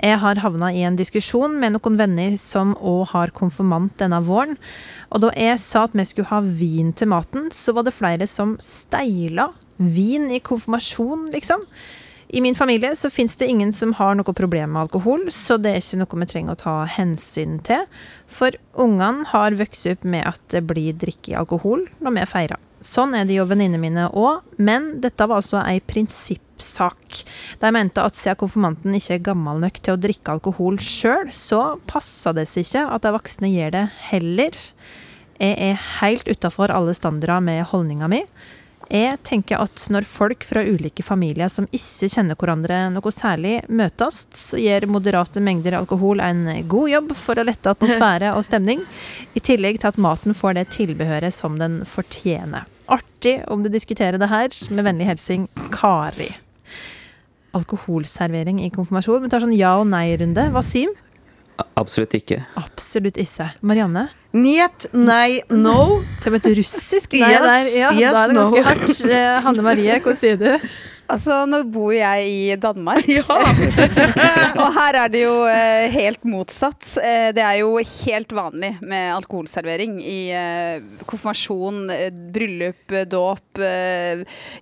[0.00, 4.56] Jeg har havna i en diskusjon med noen venner som òg har konfirmant denne våren.
[5.12, 8.24] Og da jeg sa at vi skulle ha vin til maten, så var det flere
[8.24, 11.68] som steila vin i konfirmasjon, liksom.
[12.28, 15.72] I min familie så fins det ingen som har noe problem med alkohol, så det
[15.72, 17.86] er ikke noe vi trenger å ta hensyn til.
[18.26, 22.62] For ungene har vokst opp med at det blir drikke alkohol når vi feirer.
[22.84, 27.22] Sånn er det jo venninnene mine òg, men dette var altså ei prinsippsak.
[27.62, 31.78] De mente at siden konfirmanten ikke er gammel nok til å drikke alkohol sjøl, så
[31.88, 34.60] passer det seg ikke at de voksne gjør det heller.
[35.36, 38.22] Jeg er helt utafor alle standarder med holdninga mi.
[38.86, 44.20] Jeg tenker at når folk fra ulike familier som ikke kjenner hverandre noe særlig, møtes,
[44.30, 48.84] så gjør moderate mengder alkohol en god jobb for å lette atmosfære og stemning,
[49.34, 52.68] i tillegg til at maten får det tilbehøret som den fortjener.
[52.86, 54.54] Artig om du diskuterer det her.
[54.70, 56.28] Med vennlig hilsen Kari.
[57.56, 59.24] Alkoholservering i konfirmasjon.
[59.24, 60.52] Vi tar sånn ja- og nei-runde.
[60.54, 60.94] Wasim?
[61.76, 62.40] Absolutt ikke.
[62.60, 63.50] Absolutt ikke.
[63.66, 64.08] Marianne?
[64.36, 66.02] Njet, nei, no.
[66.20, 67.70] Til og med et russisk nei Yes, der.
[67.72, 68.44] Ja, yes, da er det no.
[68.50, 69.00] ganske hardt.
[69.16, 70.50] Eh, Hanne Marie, hva sier du?
[71.06, 73.06] Altså, nå bor jeg i Danmark.
[73.16, 73.22] Ja.
[74.60, 76.82] og her er det jo eh, helt motsatt.
[77.00, 81.86] Eh, det er jo helt vanlig med alkoholservering i eh, konfirmasjon,
[82.34, 83.62] bryllup, dåp.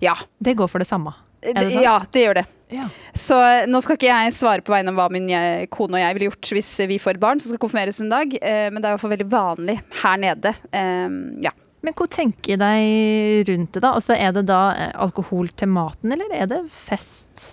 [0.03, 0.15] Ja.
[0.37, 1.15] Det går for det samme.
[1.45, 2.45] Det, ja, det gjør det.
[2.75, 2.87] Ja.
[3.15, 5.29] Så eh, nå skal ikke jeg svare på vegne av hva min
[5.73, 8.67] kone og jeg ville gjort hvis vi får barn som skal konfirmeres en dag, eh,
[8.69, 10.55] men det er i hvert fall veldig vanlig her nede.
[10.75, 11.55] Eh, ja.
[11.85, 13.91] Men hva tenker deg rundt det, da?
[13.93, 17.51] Altså, er det da eh, alkohol til maten, eller er det fest?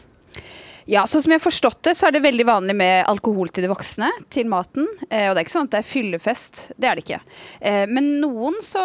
[0.91, 3.67] Ja, sånn som jeg har forstått det, så er det veldig vanlig med alkohol til
[3.67, 4.89] de voksne, til maten.
[5.09, 7.21] Eh, og det er ikke sånn at det er fyllefest, det er det ikke.
[7.61, 8.83] Eh, men noen så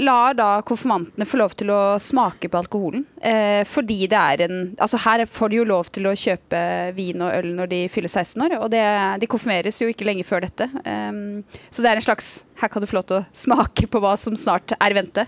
[0.00, 3.04] lar da konfirmantene få lov til å smake på alkoholen.
[3.20, 6.60] Eh, fordi det er en Altså her får de jo lov til å kjøpe
[6.96, 8.82] vin og øl når de fyller 16 år, og det,
[9.20, 10.68] de konfirmeres jo ikke lenge før dette.
[10.84, 11.20] Eh,
[11.68, 12.30] så det er en slags
[12.60, 15.26] Her kan du få lov til å smake på hva som snart er i vente.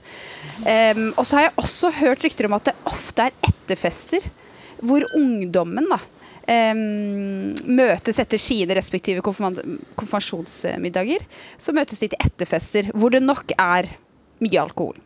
[0.69, 4.31] Eh, og så har jeg også hørt rykter om at det ofte er etterfester
[4.83, 5.99] hvor ungdommen da,
[6.43, 11.23] Um, møtes etter sine respektive konfirmasjonsmiddager,
[11.55, 13.87] så møtes de til etterfester hvor det nok er
[14.43, 14.99] mye alkohol.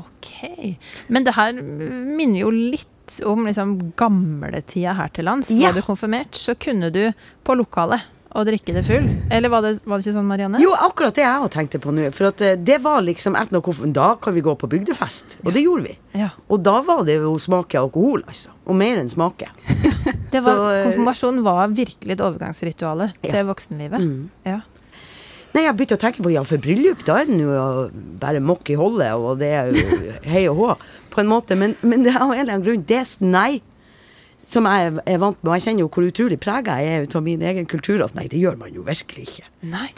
[0.00, 0.64] Ok.
[1.12, 5.52] Men det her minner jo litt om liksom gamletida her til lands.
[5.52, 5.68] Ja.
[5.68, 7.12] Var du konfirmert, så kunne du
[7.44, 9.06] på lokalet og drikke det full.
[9.32, 10.60] Eller var det, var det ikke sånn, Marianne?
[10.62, 12.06] Jo, akkurat det jeg òg tenkte på nå.
[12.14, 15.40] For at eh, det var liksom et noe Da kan vi gå på bygdefest.
[15.44, 15.96] Og det gjorde vi.
[16.20, 16.30] Ja.
[16.48, 18.54] Og da var det jo smake alkohol, altså.
[18.70, 19.50] Og mer enn smake.
[20.30, 23.32] Det var, Så, konfirmasjonen konfirmasjon var virkelig et overgangsrituale Ja.
[23.32, 24.04] til voksenlivet.
[24.04, 24.28] Mm.
[24.46, 24.60] Ja.
[25.50, 27.88] Nei, jeg begynte å tenke på ja, for bryllup, da er det jo
[28.22, 30.68] bare mokk i holdet, og det er jo hei og hå,
[31.10, 31.58] på en måte.
[31.58, 33.58] Men, men det er av en eller annen grunn det nei.
[34.46, 37.22] Som jeg er vant med, og jeg kjenner jo hvor utrolig prega jeg er av
[37.26, 38.02] min egen kultur.
[38.04, 39.46] At nei, det gjør man jo virkelig ikke.
[39.70, 39.90] Nei.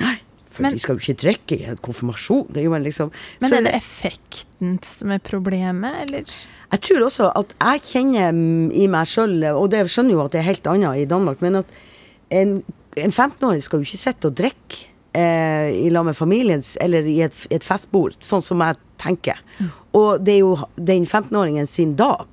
[0.52, 2.52] For Men- de skal jo ikke drikke i en konfirmasjon.
[2.52, 6.24] Det er liksom Men er det effekten som er problemet, eller?
[6.72, 10.32] Jeg tror også at jeg kjenner mm, i meg sjøl, og det skjønner jo at
[10.32, 11.66] det er helt annet i Danmark, men at
[12.30, 12.62] en,
[12.96, 17.22] en 15-åring skal jo ikke sitte og drikke eh, i lag med familien eller i
[17.22, 19.40] et, et festbord, sånn som jeg tenker.
[19.96, 22.28] Og det er jo den 15-åringen sin dag.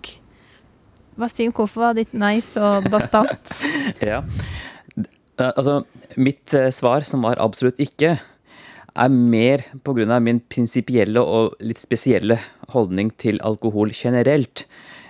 [1.19, 3.55] Vasim, hvorfor var ditt nei så bastant?
[4.11, 4.23] Ja.
[5.39, 5.81] Eh, Altså,
[6.19, 8.17] mitt eh, svar, som var absolutt ikke,
[8.99, 10.19] er mer pga.
[10.19, 12.39] min prinsipielle og litt spesielle
[12.73, 14.65] holdning til alkohol generelt,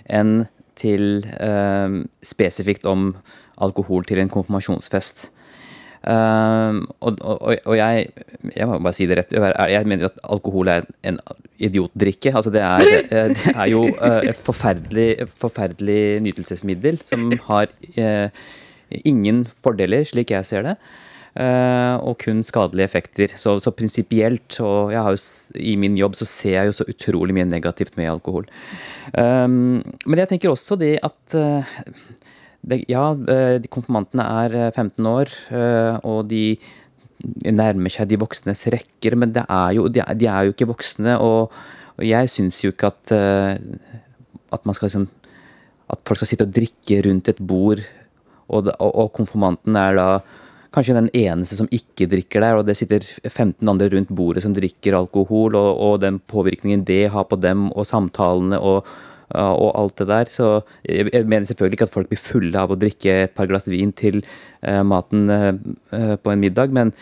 [0.05, 0.45] enn
[0.75, 3.15] til eh, spesifikt om
[3.57, 5.29] alkohol til en konfirmasjonsfest.
[5.99, 8.05] Um, og, og, og jeg,
[8.55, 11.19] jeg må bare si det rett, jeg mener at alkohol er en
[11.59, 12.31] idiotdrikke.
[12.35, 15.09] Altså det er, eh, det er jo eh, et forferdelig,
[15.41, 17.67] forferdelig nytelsesmiddel som har
[17.99, 18.31] eh,
[19.03, 20.79] ingen fordeler, slik jeg ser det.
[21.39, 23.31] Uh, og kun skadelige effekter.
[23.37, 25.19] Så, så prinsipielt, og jeg har jo,
[25.55, 28.49] i min jobb, så ser jeg jo så utrolig mye negativt med alkohol.
[29.13, 31.77] Um, men jeg tenker også det at eh,
[32.61, 36.57] det, ja, eh, de konfirmantene er eh, 15 år, eh, og de
[37.51, 41.17] nærmer seg de voksnes rekker, men er jo, de, er, de er jo ikke voksne,
[41.19, 41.55] og,
[41.97, 43.55] og jeg syns jo ikke at, eh,
[44.51, 45.09] at man liksom
[45.89, 47.79] At folk skal sitte og drikke rundt et bord,
[48.47, 50.09] og, og, og konfirmanten er da
[50.69, 54.53] kanskje den eneste som ikke drikker der, og det sitter 15 andre rundt bordet som
[54.53, 58.85] drikker alkohol, og, og den påvirkningen det har på dem, og samtalene og,
[59.35, 60.29] og alt det der.
[60.31, 63.69] Så jeg, mener selvfølgelig ikke at folk blir fulle av å drikke et par glass
[63.69, 64.23] vin til
[64.61, 65.51] eh, maten eh,
[65.95, 66.93] eh, på en middag, men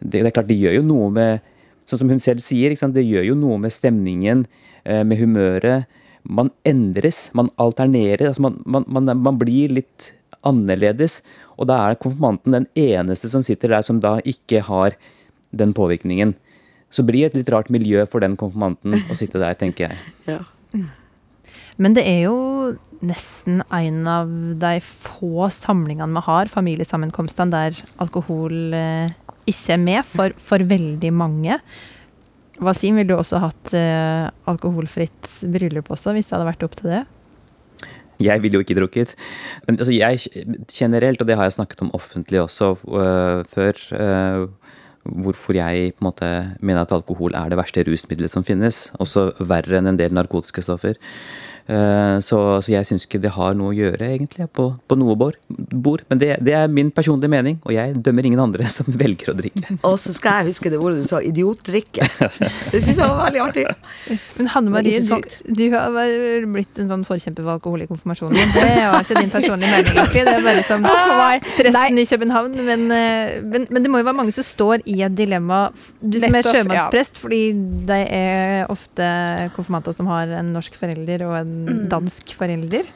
[0.00, 1.52] det, er klart, det gjør jo noe med
[1.86, 4.40] Sånn som hun selv sier, det gjør jo noe med stemningen,
[4.82, 5.84] med humøret.
[6.26, 8.24] Man endres, man alternerer.
[8.26, 10.08] Altså man, man, man, man blir litt
[10.42, 11.20] annerledes.
[11.54, 14.98] Og da er konfirmanten den eneste som sitter der som da ikke har
[15.54, 16.34] den påvirkningen.
[16.90, 20.02] Så blir det et litt rart miljø for den konfirmanten å sitte der, tenker jeg.
[20.34, 20.42] Ja.
[21.82, 22.36] Men det er jo
[23.04, 29.12] nesten en av de få samlingene vi har, familiesammenkomstene, der alkohol eh,
[29.46, 31.58] ikke er med for, for veldig mange.
[32.64, 36.94] Wasim, ville du også hatt eh, alkoholfritt bryllup også, hvis det hadde vært opp til
[36.94, 37.02] det?
[38.22, 39.12] Jeg ville jo ikke drukket.
[39.66, 44.46] Men altså, jeg generelt, og det har jeg snakket om offentlig også øh, før, øh,
[45.04, 48.86] hvorfor jeg på en måte mener at alkohol er det verste rusmiddelet som finnes.
[48.96, 50.96] Også verre enn en del narkotiske stoffer.
[51.66, 55.16] Eh, så, så jeg syns ikke det har noe å gjøre, egentlig, på, på noe
[55.18, 56.04] bord.
[56.06, 59.36] Men det, det er min personlige mening, og jeg dømmer ingen andre som velger å
[59.38, 59.78] drikke.
[59.88, 62.06] Og så skal jeg huske det ordet du sa, idiotdrikke.
[62.76, 63.64] Det syns jeg var veldig artig.
[64.36, 65.94] Men Hanne Marie, du, du har
[66.52, 68.54] blitt en sånn forkjemper for alkohol i konfirmasjonen.
[68.54, 70.24] Det var ikke din personlige mening, egentlig.
[70.26, 70.86] Det er bare som
[71.56, 72.56] presten i København.
[72.66, 75.66] Men, eh, men, men det må jo være mange som står i et dilemma.
[76.00, 77.42] Du som er sjømannsprest, fordi
[77.88, 79.08] de er ofte
[79.56, 81.88] konfirmanter som har en norsk forelder og en Mm.
[81.92, 82.88] dansk forelder.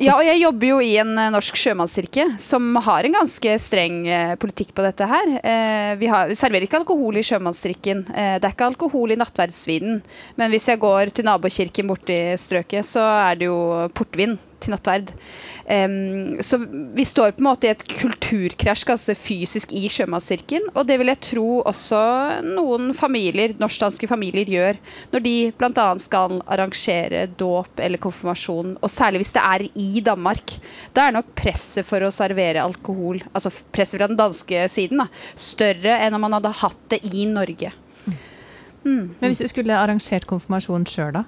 [0.00, 3.98] Ja, og jeg jobber jo i en eh, norsk sjømannskirke som har en ganske streng
[4.08, 5.34] eh, politikk på dette her.
[5.44, 8.06] Eh, vi, har, vi serverer ikke alkohol i sjømannsdrikken.
[8.08, 10.00] Eh, det er ikke alkohol i nattverdsvinen.
[10.40, 13.60] Men hvis jeg går til nabokirken borti strøket, så er det jo
[13.92, 15.12] portvin til nattverd.
[15.66, 20.70] Um, så vi står på en måte i et kulturkrasj ganske fysisk i sjømannskirken.
[20.74, 22.00] Og det vil jeg tro også
[22.46, 24.80] noen familier, norskdanske familier gjør
[25.14, 25.88] når de bl.a.
[26.02, 30.56] skal arrangere dåp eller konfirmasjon, og særlig hvis det er i Danmark.
[30.96, 35.08] Da er nok presset for å servere alkohol, altså presset fra den danske siden, da,
[35.38, 37.72] større enn om man hadde hatt det i Norge.
[39.20, 41.26] Men hvis du skulle arrangert konfirmasjon sjøl, da?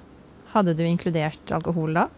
[0.54, 2.08] Hadde du inkludert alkohol da?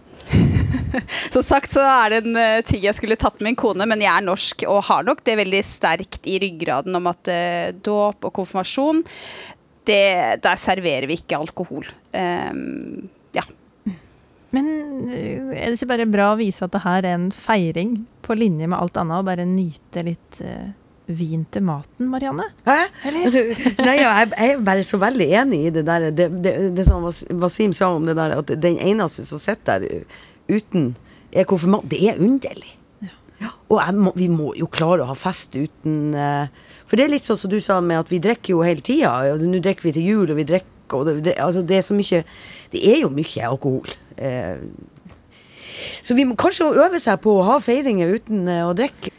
[1.35, 4.03] Som sagt så er det en eh, ting jeg skulle tatt med min kone, men
[4.03, 8.29] jeg er norsk og har nok det veldig sterkt i ryggraden om at uh, dåp
[8.29, 9.03] og konfirmasjon,
[9.89, 10.05] det,
[10.45, 11.87] der serverer vi ikke alkohol.
[12.15, 13.45] Um, ja.
[14.55, 14.71] Men
[15.11, 18.37] øh, er det ikke bare bra å vise at det her er en feiring på
[18.39, 20.73] linje med alt annet, og bare nyte litt uh
[21.07, 22.47] vin til maten, Marianne?
[22.65, 22.77] Hæ?
[23.85, 26.09] Nei, ja, jeg, jeg er bare så veldig enig i det der.
[26.17, 27.05] Det, det, det som
[27.41, 30.07] Wasim sa om det der, at den eneste som sitter der
[30.51, 30.95] uten
[31.35, 32.77] er konfirmant, det er underlig.
[33.43, 36.47] Ja, Og må, vi må jo klare å ha fest uten uh,
[36.87, 39.35] For det er litt sånn som du sa med at vi drikker jo hele tida.
[39.41, 41.95] Nå drikker vi til jul, og vi drikker og det, det, altså det er så
[41.97, 42.19] mye
[42.71, 43.95] Det er jo mye alkohol.
[44.21, 44.63] Uh,
[46.05, 49.11] så vi må kanskje øve seg på å ha feiringer uten uh, å drikke.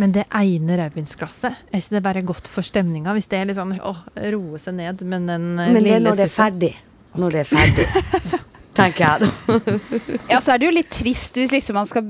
[0.00, 3.12] Men det ene rødvinsglasset, er ikke det bare godt for stemninga?
[3.12, 3.98] Hvis det er litt sånn åh,
[4.32, 6.72] roe seg ned, men den Men det er når det er ferdig.
[7.20, 8.40] Når det er ferdig.
[8.76, 9.76] Tenker jeg, da.
[10.30, 12.04] Ja, så er det jo litt trist hvis liksom man skal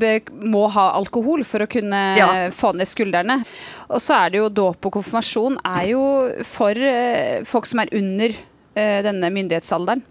[0.45, 2.29] må ha alkohol for å kunne Ja.
[2.55, 3.39] få ned skuldrene.
[3.89, 6.03] Og så er det jo dåp og konfirmasjon er jo
[6.47, 8.37] for eh, folk som er under
[8.77, 10.05] eh, denne myndighetsalderen.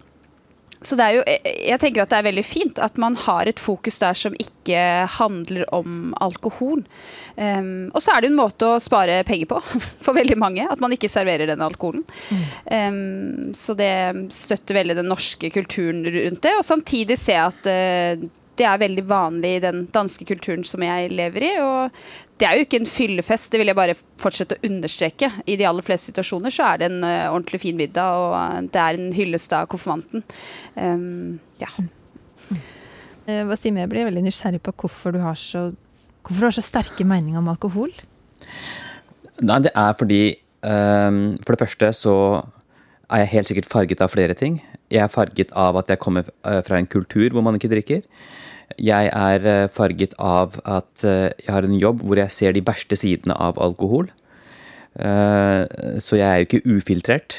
[0.80, 3.48] Så det er jo, jeg, jeg tenker at det er veldig fint at man har
[3.50, 4.84] et fokus der som ikke
[5.18, 6.82] handler om alkohol.
[7.36, 9.60] Um, og så er det en måte å spare penger på
[10.04, 12.04] for veldig mange, at man ikke serverer den alkoholen.
[12.64, 13.92] Um, så det
[14.32, 18.28] støtter veldig den norske kulturen rundt det, og samtidig se at eh,
[18.60, 21.52] det er veldig vanlig i den danske kulturen som jeg lever i.
[21.64, 22.00] Og
[22.40, 25.30] det er jo ikke en fyllefest, det vil jeg bare fortsette å understreke.
[25.48, 28.58] I de aller fleste situasjoner så er det en uh, ordentlig fin middag, og eh,
[28.72, 30.24] det er en hyllest av konfirmanten.
[30.76, 31.70] Um, ja.
[32.50, 35.68] Eh, Wasim, jeg blir veldig nysgjerrig på hvorfor du har så,
[36.24, 37.92] hvorfor du har så sterke meninger om alkohol.
[39.40, 40.22] Nei, det er fordi
[40.64, 42.14] um, For det første så
[43.10, 44.60] er jeg helt sikkert farget av flere ting.
[44.90, 48.02] Jeg er farget av at jeg kommer eh, fra en kultur hvor man ikke drikker.
[48.78, 52.64] Jeg er eh, farget av at eh, jeg har en jobb hvor jeg ser de
[52.66, 54.10] verste sidene av alkohol.
[54.90, 57.36] Så jeg er jo ikke ufiltrert.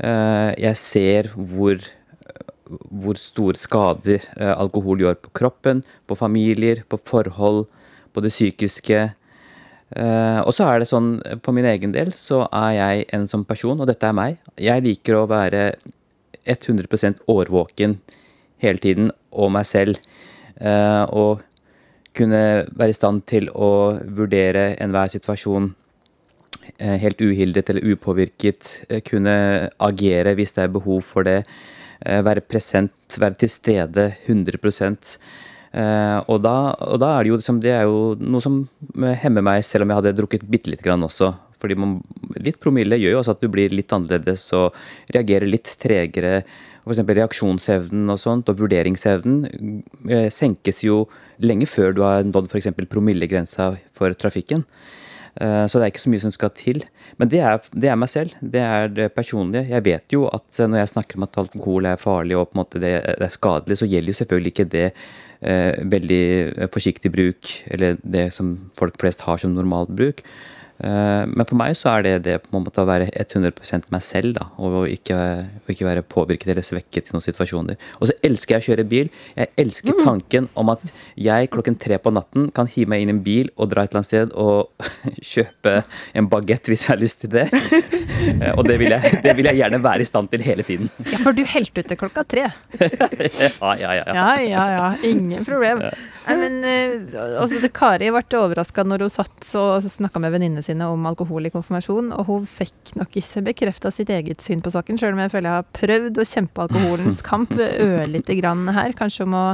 [0.00, 1.76] Jeg ser hvor,
[2.88, 7.66] hvor store skader alkohol gjør på kroppen, på familier, på forhold,
[8.16, 9.02] på det psykiske.
[9.94, 13.46] Eh, og så er det sånn, på min egen del, så er jeg en sånn
[13.46, 14.40] person, og dette er meg.
[14.58, 15.68] Jeg liker å være
[16.46, 17.98] 100% årvåken
[18.64, 20.00] hele tiden, og meg selv.
[20.56, 21.42] Uh, og
[22.16, 28.70] kunne være i stand til å vurdere enhver situasjon uh, helt uhildret eller upåvirket.
[29.04, 29.34] Kunne
[29.84, 31.42] agere hvis det er behov for det.
[32.00, 34.56] Være present, være til stede 100
[35.76, 36.54] Eh, og, da,
[36.86, 38.62] og da er det jo liksom, det er jo noe som
[39.20, 41.34] hemmer meg, selv om jeg hadde drukket bitte lite grann også.
[41.60, 41.98] Fordi man,
[42.40, 44.76] litt promille gjør jo også at du blir litt annerledes og
[45.14, 46.42] reagerer litt tregere.
[46.86, 47.00] F.eks.
[47.02, 51.04] reaksjonsevnen og sånt, og vurderingsevnen eh, senkes jo
[51.42, 52.70] lenge før du har nådd f.eks.
[52.92, 54.62] promillegrensa for trafikken.
[55.40, 56.84] Eh, Så det er ikke så mye som skal til.
[57.20, 58.36] Men det er, det er meg selv.
[58.40, 59.66] Det er det personlige.
[59.72, 62.62] Jeg vet jo at når jeg snakker om at alkohol er farlig og på en
[62.62, 64.86] måte det, det er skadelig, så gjelder jo selvfølgelig ikke det
[65.40, 66.24] veldig
[66.56, 70.22] eh, forsiktig bruk, eller det som folk flest har som normal bruk.
[70.78, 74.02] Eh, Men for meg så er det det på en måte å være 100% meg
[74.04, 75.16] selv, da, og ikke,
[75.72, 77.78] ikke være påvirket eller svekket i noen situasjoner.
[78.00, 79.10] Og så elsker jeg å kjøre bil.
[79.38, 80.84] Jeg elsker tanken om at
[81.16, 83.92] jeg klokken tre på natten kan hive meg inn i en bil og dra et
[83.94, 84.68] eller annet sted og
[85.32, 85.76] kjøpe
[86.16, 87.46] en bagett hvis jeg har lyst til det.
[87.52, 90.88] Eh, Og det vil, jeg, det vil jeg gjerne være i stand til hele tiden.
[91.12, 92.46] Ja, for du helte ut til klokka tre.
[93.66, 94.04] Ja, ja, ja.
[94.14, 94.86] Ja, ja, ja.
[95.06, 95.80] Ingen problem.
[96.26, 96.94] Nei, men eh,
[97.40, 101.52] altså, Kari ble overraska når hun satt og snakka med venninnene sine om alkohol i
[101.54, 105.32] konfirmasjon, og hun fikk nok ikke bekrefta sitt eget syn på saken, sjøl om jeg
[105.34, 108.96] føler jeg har prøvd å kjempe alkoholens kamp ørlite grann her.
[108.98, 109.46] Kanskje om å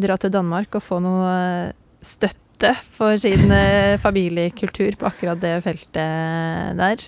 [0.00, 5.58] dra til Danmark og få noe eh, støtte for sin eh, familiekultur på akkurat det
[5.64, 7.06] feltet der.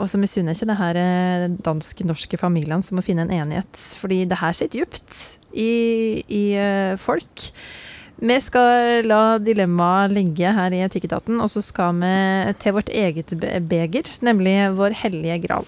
[0.00, 3.80] Og så misunner jeg ikke det her eh, dansk-norske familiene som må finne en enighet,
[4.00, 5.18] fordi det her sitter djupt
[5.52, 5.72] i,
[6.26, 6.44] i
[7.00, 7.50] folk.
[8.24, 12.12] Vi skal la dilemmaet ligge her i Etikketaten, og så skal vi
[12.62, 13.34] til vårt eget
[13.68, 15.66] beger, nemlig Vår hellige gral.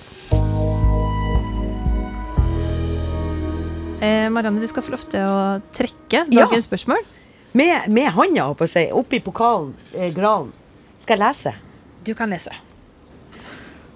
[4.01, 6.47] Eh, Marianne, du skal få lov til å trekke Ja.
[6.49, 7.05] spørsmål.
[7.53, 10.53] Med, med handa, holdt på å si, oppi pokalen, eh, gralen.
[10.99, 11.53] Skal jeg lese?
[12.05, 12.53] Du kan lese.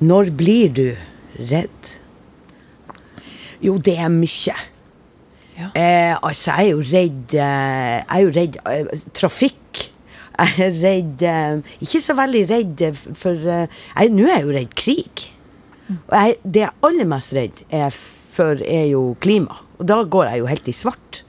[0.01, 0.97] Når blir du
[1.39, 1.97] redd?
[3.61, 4.57] Jo, det er mye.
[5.75, 9.83] Eh, altså, jeg er jo redd eh, Jeg er jo redd eh, trafikk.
[10.41, 12.85] Jeg er redd eh, Ikke så veldig redd
[13.19, 15.27] for Nå er jeg jo redd krig.
[15.91, 19.59] Og jeg, det jeg er aller mest redd er for, er jo klima.
[19.81, 21.25] Og da går jeg jo helt i svart.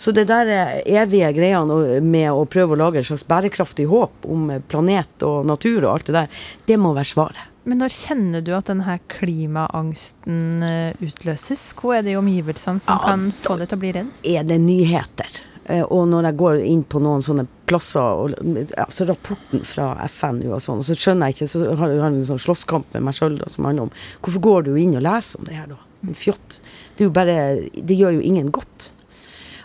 [0.00, 0.48] Så det der
[0.88, 5.84] evige greiene med å prøve å lage et slags bærekraftig håp om planet og natur
[5.84, 7.49] og alt det der, det må være svaret.
[7.68, 11.62] Men når kjenner du at denne klimaangsten eh, utløses?
[11.76, 14.12] Hva er det i omgivelsene som Ja, kan få deg til å bli redd?
[14.24, 15.40] er det nyheter.
[15.66, 18.32] Eh, Og når jeg går inn på noen sånne plasser, og,
[18.80, 22.40] altså rapporten fra FN og sånn, så skjønner jeg ikke, så har jeg en sånn
[22.46, 23.92] slåsskamp med meg sjøl som handler om
[24.24, 25.78] Hvorfor går du inn og leser om det her, da?
[26.08, 26.60] En Fjott.
[26.96, 27.36] Det bare
[27.76, 28.90] Det gjør jo ingen godt.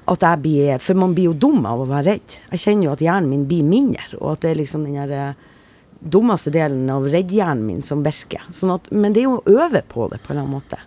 [0.08, 2.40] At jeg blir For man blir jo dum av å være redd.
[2.52, 5.16] Jeg kjenner jo at hjernen min blir mindre, og at det er liksom den der
[5.16, 5.34] eh,
[6.06, 8.46] dummeste delen av reddhjernen min som virker.
[8.54, 10.80] Sånn at, men det er jo å øve på det på en eller annen måte.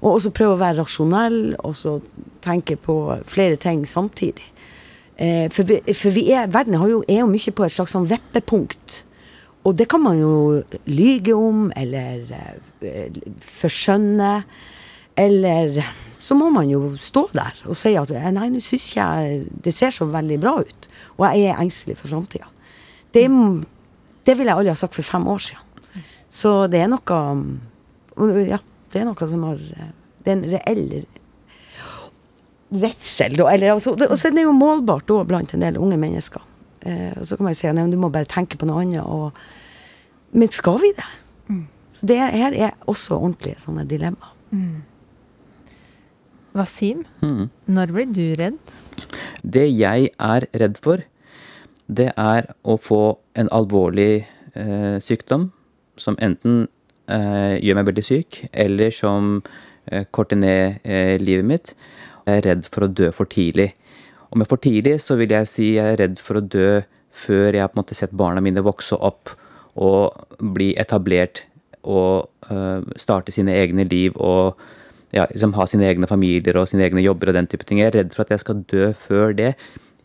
[0.00, 1.98] Og også prøve å være rasjonell, og så
[2.44, 2.96] tenke på
[3.28, 4.46] flere ting samtidig.
[5.20, 8.08] Eh, for vi, for vi er, verden jo, er jo mye på et slags sånn
[8.08, 9.02] vippepunkt.
[9.68, 12.24] Og det kan man jo lyge om, eller
[12.80, 14.30] eh, forskjønne.
[15.20, 15.82] Eller
[16.20, 19.74] så må man jo stå der og si at eh, nei, nå syns jeg det
[19.76, 20.88] ser så veldig bra ut.
[21.18, 22.48] Og jeg er engstelig for framtida.
[23.12, 23.26] Det,
[24.26, 25.66] det ville jeg aldri ha sagt for fem år siden.
[26.30, 27.20] Så det er noe
[28.46, 28.60] Ja,
[28.92, 29.88] det er noe som har eh,
[30.22, 30.84] Det er en reell
[32.70, 33.48] redsel, da.
[33.50, 36.44] Eller, altså, det, og så er det jo målbart da, blant en del unge mennesker.
[36.86, 39.02] Eh, og så kan man jo si at du må bare tenke på noe annet.
[39.02, 39.34] Og,
[40.38, 41.08] men skal vi det?
[42.00, 44.36] Så det her er også ordentlige sånne dilemmaer.
[46.56, 47.50] Wasim, mm.
[47.70, 48.56] når blir du redd?
[49.42, 51.02] Det jeg er redd for,
[51.86, 55.50] det er å få en alvorlig eh, sykdom
[56.00, 56.64] som enten
[57.10, 59.40] eh, gjør meg veldig syk, eller som
[59.90, 61.74] eh, korter ned eh, livet mitt.
[62.26, 63.70] Jeg er redd for å dø for tidlig.
[64.30, 67.50] Og med for tidlig så vil jeg si jeg er redd for å dø før
[67.50, 69.32] jeg har på en måte sett barna mine vokse opp
[69.80, 70.14] og
[70.54, 71.44] bli etablert
[71.82, 74.60] og eh, starte sine egne liv og
[75.14, 77.80] ja, liksom ha sine egne familier og sine egne jobber og den type ting.
[77.82, 79.54] Jeg er redd for at jeg skal dø før det.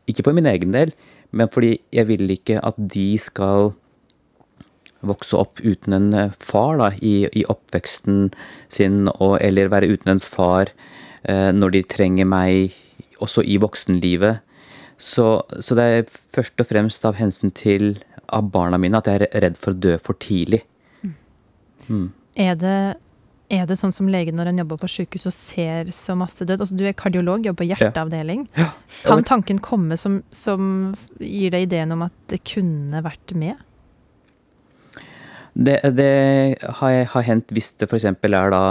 [0.09, 0.93] Ikke for min egen del,
[1.31, 3.73] men fordi jeg vil ikke at de skal
[5.05, 8.31] vokse opp uten en eh, far da, i, i oppveksten
[8.71, 10.71] sin, og, eller være uten en far
[11.23, 12.75] eh, når de trenger meg
[13.23, 14.41] også i voksenlivet.
[14.97, 17.95] Så, så det er først og fremst av hensyn til
[18.33, 20.63] av barna mine at jeg er redd for å dø for tidlig.
[22.41, 22.77] Er det,
[23.53, 26.63] er det sånn som lege når en jobber på sykehus og ser så masse død?
[26.63, 28.47] Altså, du er kardiolog, jobber på hjerteavdeling.
[29.05, 33.61] Kan tanken komme som, som gir deg ideen om at det kunne vært med?
[35.55, 36.11] Det, det
[36.81, 38.09] har, har hendt hvis det f.eks.
[38.11, 38.63] er da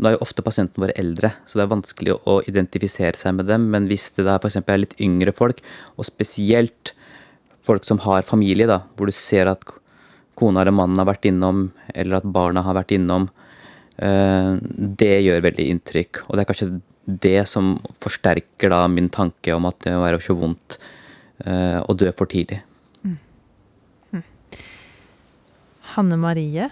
[0.00, 3.50] Nå er jo ofte pasientene våre eldre, så det er vanskelig å identifisere seg med
[3.50, 3.66] dem.
[3.68, 4.56] Men hvis det da f.eks.
[4.62, 5.60] er litt yngre folk,
[6.00, 6.94] og spesielt
[7.68, 9.60] folk som har familie, da, hvor du ser at
[10.40, 13.28] kona eller mannen har vært innom, eller at barna har vært innom,
[14.00, 16.22] det gjør veldig inntrykk.
[16.28, 16.70] Og det er kanskje
[17.04, 20.78] det som forsterker da min tanke om at det må være så vondt
[21.44, 22.62] eh, å dø for tidlig.
[25.96, 26.68] Hanne Marie,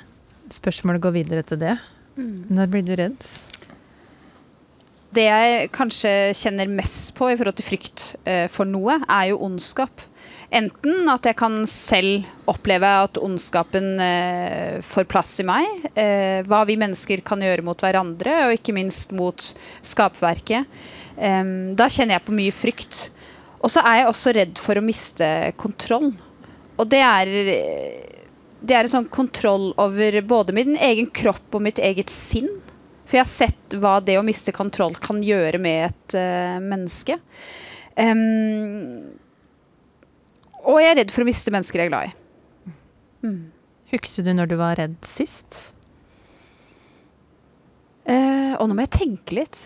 [0.54, 1.74] spørsmålet går videre til det.
[2.18, 3.24] Når blir du redd?
[5.14, 9.40] Det jeg kanskje kjenner mest på i forhold til frykt eh, for noe, er jo
[9.48, 10.04] ondskap.
[10.48, 15.88] Enten at jeg kan selv oppleve at ondskapen eh, får plass i meg.
[15.92, 19.50] Eh, hva vi mennesker kan gjøre mot hverandre, og ikke minst mot
[19.84, 20.80] skapverket.
[21.20, 21.44] Eh,
[21.76, 23.02] da kjenner jeg på mye frykt.
[23.58, 25.28] Og så er jeg også redd for å miste
[25.60, 26.14] kontroll.
[26.78, 27.34] Og det er
[28.58, 32.50] det er en sånn kontroll over både min egen kropp og mitt eget sinn.
[33.08, 37.16] For jeg har sett hva det å miste kontroll kan gjøre med et eh, menneske.
[37.98, 39.17] Em,
[40.68, 42.14] og jeg er redd for å miste mennesker jeg er glad i.
[43.92, 45.72] Husker du når du var redd sist?
[48.08, 49.62] Eh, og nå må jeg tenke litt.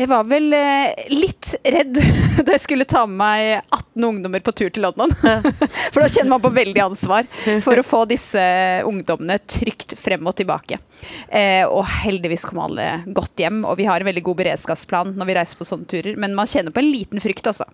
[0.00, 1.98] Jeg var vel eh, litt redd
[2.46, 5.12] da jeg skulle ta med meg 18 ungdommer på tur til London.
[5.92, 7.28] For da kjenner man på veldig ansvar
[7.60, 8.40] for å få disse
[8.88, 10.80] ungdommene trygt frem og tilbake.
[11.28, 15.28] Eh, og heldigvis kom alle godt hjem, og vi har en veldig god beredskapsplan når
[15.28, 16.16] vi reiser på sånne turer.
[16.20, 17.68] Men man kjenner på en liten frykt, altså.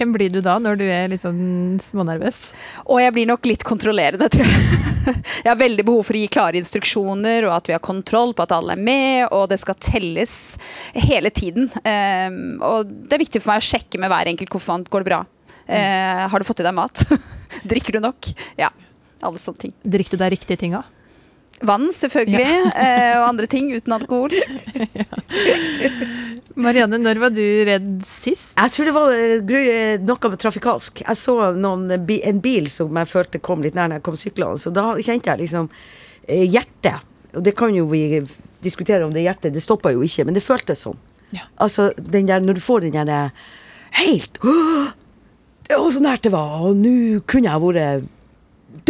[0.00, 2.36] Hvem blir du da, når du er litt sånn smånervøs?
[2.86, 4.78] Og jeg blir nok litt kontrollerende, tror jeg.
[5.40, 8.44] Jeg har veldig behov for å gi klare instruksjoner, og at vi har kontroll på
[8.44, 10.34] at alle er med, og det skal telles
[10.92, 11.70] hele tiden.
[11.84, 14.88] Um, og det er viktig for meg å sjekke med hver enkelt konfirmant.
[14.92, 15.20] Går det bra?
[15.64, 17.04] Eh, har du fått i deg mat?
[17.72, 18.32] Drikker du nok?
[18.60, 18.68] Ja.
[19.24, 19.76] Alle sånne ting.
[19.84, 20.84] Drikker du deg riktige tinga?
[21.64, 22.46] Vann, selvfølgelig.
[22.72, 23.20] Ja.
[23.20, 24.32] og andre ting uten alkohol.
[26.60, 28.54] Marianne, når var du redd sist?
[28.58, 31.02] Jeg tror det var eh, eh, noe trafikalsk.
[31.06, 34.18] Jeg så noen, eh, en bil som jeg følte kom litt nær når jeg kom
[34.20, 35.70] syklende, så da kjente jeg liksom
[36.30, 37.06] hjertet.
[37.34, 38.20] Og det kan jo vi
[38.62, 40.98] diskutere om det hjertet, det stoppa jo ikke, men det føltes sånn.
[41.34, 41.46] Ja.
[41.62, 43.30] Altså den der, når du får den der
[44.02, 44.96] helt «Åh!
[45.70, 48.08] Så nært det var, og nå kunne jeg vært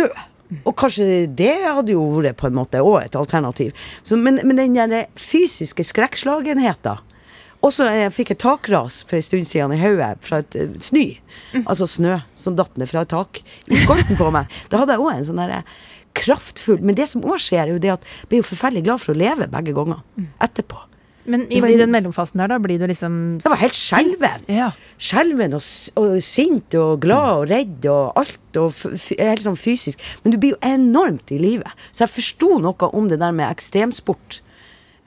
[0.00, 0.20] død.
[0.64, 3.74] Og kanskje det hadde jo vært på en måte òg et alternativ.
[4.02, 7.04] Så, men, men den der fysiske skrekkslagenheten
[7.60, 10.76] Og så eh, fikk jeg takras for en stund siden i hodet fra et eh,
[10.80, 11.06] snø.
[11.66, 14.50] Altså snø som datt ned fra et tak i skolten på meg.
[14.72, 15.64] Da hadde jeg òg en sånn derre
[16.16, 19.02] kraftfull Men det som òg skjer, er jo det at jeg blir jo forferdelig glad
[19.02, 20.00] for å leve begge ganger
[20.42, 20.80] etterpå.
[21.30, 24.46] Men i, i den mellomfasen der, da blir du liksom Jeg var helt skjelven.
[24.50, 24.70] Ja.
[24.98, 25.64] Skjelven og,
[26.00, 28.40] og sint og glad og redd og alt.
[28.58, 28.74] Og
[29.20, 30.00] helt sånn fysisk.
[30.24, 31.70] Men du blir jo enormt i livet.
[31.92, 34.40] Så jeg forsto noe om det der med ekstremsport.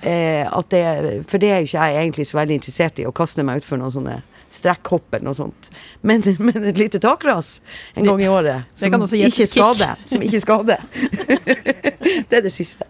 [0.03, 0.83] Eh, at det,
[1.31, 3.79] for det er jo ikke jeg egentlig så veldig interessert i, å kaste meg utfor
[3.79, 4.17] noen sånne
[4.53, 5.69] strekkhopp eller noe sånt.
[6.05, 7.55] Men, men et lite takras
[7.95, 10.03] en gang i året det kan som også ikke skader.
[10.09, 10.83] Som ikke skader.
[12.29, 12.87] det er det siste.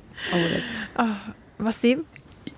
[1.61, 2.03] Wasim?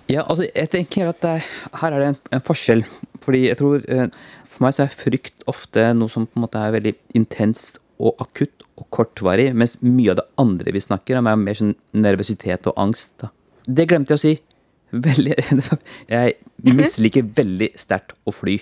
[0.08, 1.36] Ja, altså, jeg tenker at det,
[1.82, 2.84] her er det en, en forskjell.
[3.24, 4.06] Fordi jeg tror eh,
[4.46, 8.20] For meg så er frykt ofte noe som på en måte er veldig intenst og
[8.20, 12.68] akutt og kortvarig, mens mye av det andre vi snakker om, er mer sånn nervøsitet
[12.68, 13.14] og angst.
[13.22, 13.30] Da.
[13.66, 14.34] Det glemte jeg å si.
[15.04, 15.36] Veldig,
[16.14, 16.36] jeg
[16.76, 18.58] misliker veldig sterkt å fly.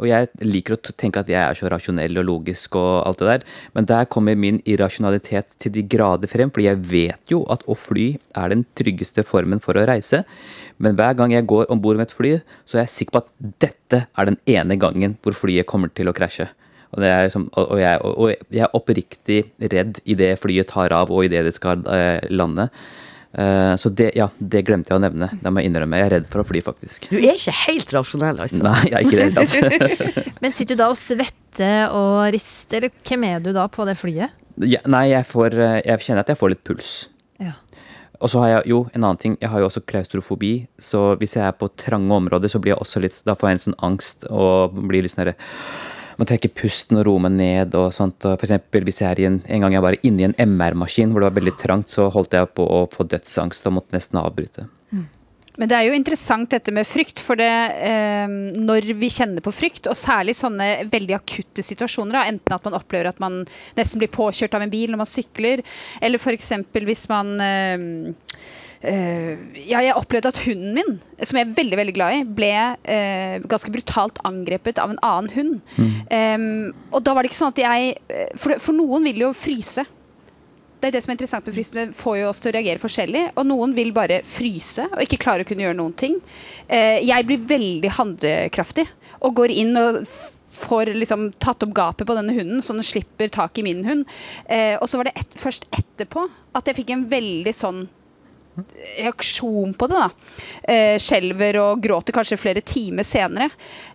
[0.00, 3.28] Og jeg liker å tenke at jeg er så rasjonell og logisk og alt det
[3.28, 3.42] der,
[3.76, 7.76] men der kommer min irrasjonalitet til de grader frem, fordi jeg vet jo at å
[7.76, 10.22] fly er den tryggeste formen for å reise.
[10.80, 12.32] Men hver gang jeg går om bord med et fly,
[12.64, 16.08] så er jeg sikker på at dette er den ene gangen hvor flyet kommer til
[16.08, 16.48] å krasje.
[16.90, 21.44] Og, og, og, jeg, og jeg er oppriktig redd idet flyet tar av og idet
[21.46, 22.70] det skal eh, lande.
[23.32, 25.30] Eh, så det, ja, det glemte jeg å nevne.
[25.38, 26.00] Det må jeg innrømme.
[26.00, 27.06] Jeg er redd for å fly, faktisk.
[27.12, 28.62] Du er ikke helt rasjonell, altså.
[28.66, 30.38] Nei, jeg er ikke det helt tatt.
[30.42, 33.96] Men sitter du da og svetter og rister, eller hvem er du da på det
[34.00, 34.36] flyet?
[34.66, 36.94] Ja, nei, jeg, får, eh, jeg kjenner at jeg får litt puls.
[37.40, 37.54] Ja.
[38.20, 41.38] Og så har jeg jo en annen ting, jeg har jo også klaustrofobi, så hvis
[41.38, 43.78] jeg er på trange områder, så blir jeg også litt, da får jeg en sånn
[43.86, 45.38] angst og blir litt sånn derre
[46.20, 48.20] må trekke pusten og roer ned og sånt.
[48.28, 50.36] Og for eksempel hvis jeg er i en, en gang jeg var inne i en
[50.52, 53.96] MR-maskin hvor det var veldig trangt, så holdt jeg på å få dødsangst og måtte
[53.96, 54.68] nesten avbryte.
[55.60, 57.50] Men det er jo interessant dette med frykt, for det,
[57.84, 62.68] eh, når vi kjenner på frykt, og særlig sånne veldig akutte situasjoner, da, enten at
[62.68, 63.42] man opplever at man
[63.76, 65.60] nesten blir påkjørt av en bil når man sykler,
[66.00, 66.54] eller f.eks.
[66.86, 67.84] hvis man eh,
[68.80, 72.52] ja, jeg opplevde at hunden min, som jeg er veldig veldig glad i, ble
[72.88, 75.58] eh, ganske brutalt angrepet av en annen hund.
[76.08, 76.46] Em,
[76.88, 79.84] og da var det ikke sånn at jeg eh, For, for noen vil jo fryse.
[80.80, 81.86] Det er det som er interessant med frysene.
[81.92, 83.24] Får jo oss til å reagere forskjellig.
[83.36, 86.16] Og noen vil bare fryse og ikke klare å kunne gjøre noen ting.
[86.66, 88.88] Eh, jeg blir veldig handlekraftig
[89.20, 90.06] og går inn og
[90.60, 94.08] får liksom tatt opp gapet på denne hunden, så den slipper tak i min hund.
[94.48, 96.26] Eh, og så var det et, først etterpå
[96.56, 97.84] at jeg fikk en veldig sånn
[99.00, 100.00] reaksjon på det.
[100.00, 100.10] da.
[100.72, 103.50] Eh, skjelver og gråter kanskje flere timer senere.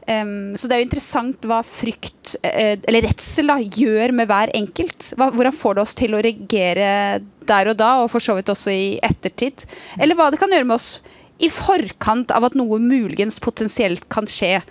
[0.05, 5.13] Så det er jo interessant hva frykt, eh, eller redsel, gjør med hver enkelt.
[5.17, 8.73] Hvordan får det oss til å reagere der og da, og for så vidt også
[8.73, 9.65] i ettertid?
[9.97, 10.99] Eller hva det kan gjøre med oss
[11.41, 14.61] i forkant av at noe muligens potensielt kan skje,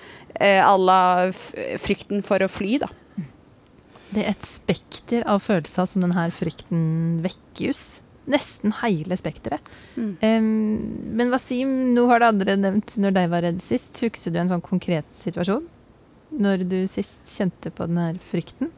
[0.40, 2.88] eh, à la frykten for å fly, da.
[4.14, 8.00] Det er et spekter av følelser som denne frykten vekkes.
[8.30, 9.66] Nesten hele spekteret.
[9.96, 10.12] Mm.
[10.22, 10.46] Um,
[11.18, 13.92] men Wasim, nå har det andre nevnt når de var redd sist.
[14.00, 15.66] Husker du en sånn konkret situasjon?
[16.34, 18.72] Når du sist kjente på den her frykten?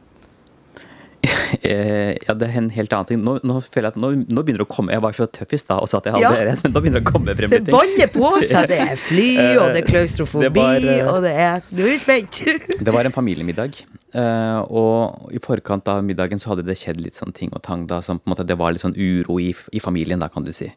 [1.67, 3.19] Eh, ja, det er en helt annen ting.
[3.23, 5.53] Nå, nå føler jeg at nå, nå begynner det å komme Jeg var så tøff
[5.55, 6.45] i stad og sa at jeg hadde Ja.
[6.49, 7.75] rett, men nå begynner det å komme frem Det litt ting.
[7.75, 8.67] baller på seg.
[8.71, 9.29] Det er fly,
[9.61, 12.39] og det er klaustrofobi, Det var, eh, og det er Nå er vi spent.
[12.87, 13.79] Det var en familiemiddag,
[14.13, 17.87] eh, og i forkant av middagen så hadde det skjedd litt sånn ting og tang.
[17.89, 20.45] da, som på en måte Det var litt sånn uro i, i familien, da, kan
[20.47, 20.69] du si.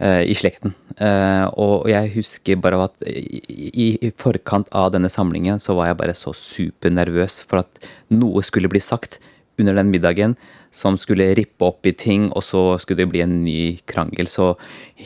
[0.00, 0.74] Eh, I slekten.
[0.98, 5.90] Eh, og jeg husker bare at i, i, i forkant av denne samlingen så var
[5.92, 9.18] jeg bare så supernervøs for at noe skulle bli sagt
[9.60, 10.36] under den middagen
[10.74, 14.28] som skulle rippe opp i ting, og så skulle det bli en ny krangel.
[14.28, 14.54] Så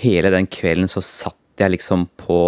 [0.03, 2.41] hele den kvelden så satt jeg liksom på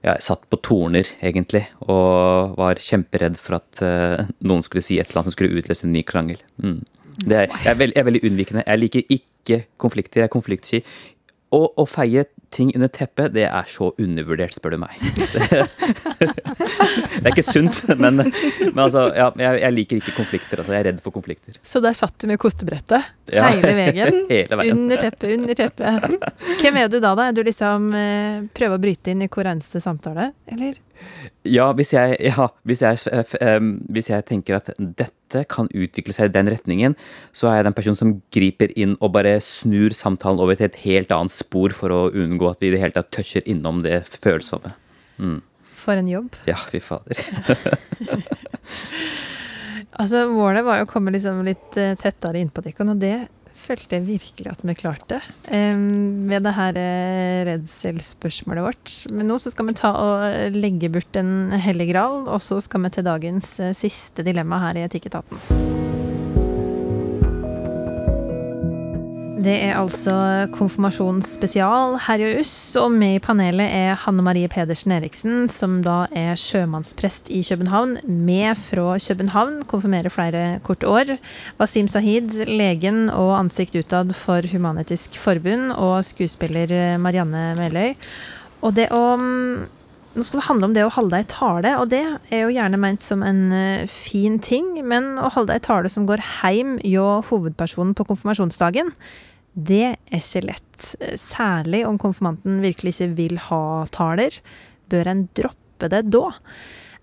[0.00, 4.96] ja, jeg satt på torner, egentlig, og var kjemperedd for at uh, noen skulle si
[4.96, 6.40] et eller annet som skulle utløse en ny krangel.
[6.56, 6.78] Mm.
[7.26, 8.64] Er, jeg, er veld, jeg er veldig unnvikende.
[8.64, 10.22] Jeg liker ikke konflikter.
[10.22, 10.80] Jeg er konfliktsky.
[11.56, 12.22] Og å feie
[12.54, 14.94] ting under teppet, det er så undervurdert, spør du meg.
[15.00, 15.64] Det,
[17.20, 20.62] det er ikke sunt, men, men altså, ja, jeg, jeg liker ikke konflikter.
[20.62, 21.58] Altså, jeg er redd for konflikter.
[21.66, 23.46] Så der satt du med kostebrettet Ja.
[23.50, 24.20] hele veien.
[24.30, 24.78] Hele veien.
[24.84, 26.28] Under teppet, under teppet.
[26.62, 27.28] Hvem er du da, da?
[27.30, 30.78] Er du liksom eh, prøver å bryte inn i hver eneste samtale, eller?
[31.48, 33.00] Ja, hvis jeg, ja, hvis jeg,
[33.40, 33.58] eh,
[33.94, 36.96] hvis jeg tenker at dette kan utvikle seg i den retningen,
[37.32, 40.80] så er jeg den personen som griper inn og bare snur samtalen over til et
[40.84, 44.02] helt annet spor for å unngå at vi i det hele tatt toucher innom det
[44.10, 44.74] følsomme.
[45.80, 46.36] For en jobb.
[46.48, 47.16] Ja, fy fader.
[50.00, 53.16] Altså, målet var jo å komme liksom litt uh, tettere innpå dere, og det
[53.60, 55.20] følte jeg virkelig at vi klarte.
[55.50, 58.96] Um, ved det her uh, redselsspørsmålet vårt.
[59.12, 62.86] Men nå så skal vi ta og legge bort en hellig gral, og så skal
[62.86, 65.79] vi til dagens uh, siste dilemma her i Etikketaten.
[69.40, 70.12] Det er altså
[70.52, 76.02] konfirmasjonsspesial her i USS, og med i panelet er Hanne Marie Pedersen Eriksen, som da
[76.12, 81.14] er sjømannsprest i København, med fra København, konfirmerer flere kort år.
[81.56, 87.94] Wasim Sahid, legen og ansikt utad for Human-Etisk Forbund, og skuespiller Marianne Meløy.
[88.60, 89.04] Og det å
[90.10, 92.02] nå skal det handle om det å holde ei tale, og det
[92.34, 96.04] er jo gjerne ment som en uh, fin ting, men å holde ei tale som
[96.08, 98.90] går heim hjå hovedpersonen på konfirmasjonsdagen,
[99.54, 100.90] det er ikke lett.
[101.20, 104.36] Særlig om konfirmanten virkelig ikke vil ha taler.
[104.90, 106.28] Bør en droppe det da?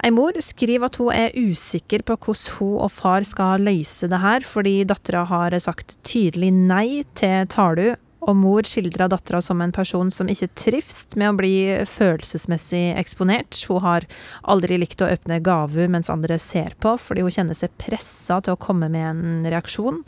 [0.06, 4.20] Ei mor skriver at hun er usikker på hvordan hun og far skal løse det
[4.22, 7.96] her, fordi dattera har sagt tydelig nei til talu,
[8.26, 11.54] og mor skildrer dattera som en person som ikke trives med å bli
[11.88, 13.60] følelsesmessig eksponert.
[13.70, 14.08] Hun har
[14.42, 18.56] aldri likt å åpne gaver mens andre ser på, fordi hun kjenner seg pressa til
[18.56, 20.02] å komme med en reaksjon.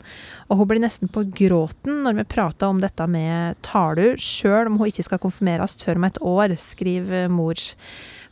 [0.50, 4.80] Og hun blir nesten på gråten når vi prater om dette med talu, sjøl om
[4.80, 7.58] hun ikke skal konfirmeres før om et år, skriver mor.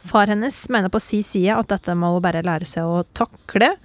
[0.08, 3.76] Far hennes mener på si side at dette må hun bare lære seg å takle.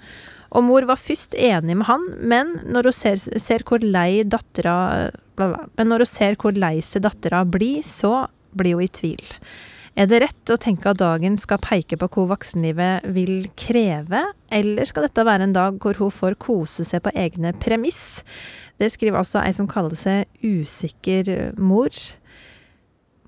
[0.53, 5.09] Og mor var først enig med han, men når hun ser, ser hvor lei dattera
[5.33, 9.23] Men når hun ser hvor lei seg dattera blir, så blir hun i tvil.
[9.93, 14.23] Er det rett å tenke at dagen skal peke på hva voksenlivet vil kreve,
[14.53, 18.23] eller skal dette være en dag hvor hun får kose seg på egne premiss?
[18.81, 21.93] Det skriver altså ei som kaller seg usikker mor.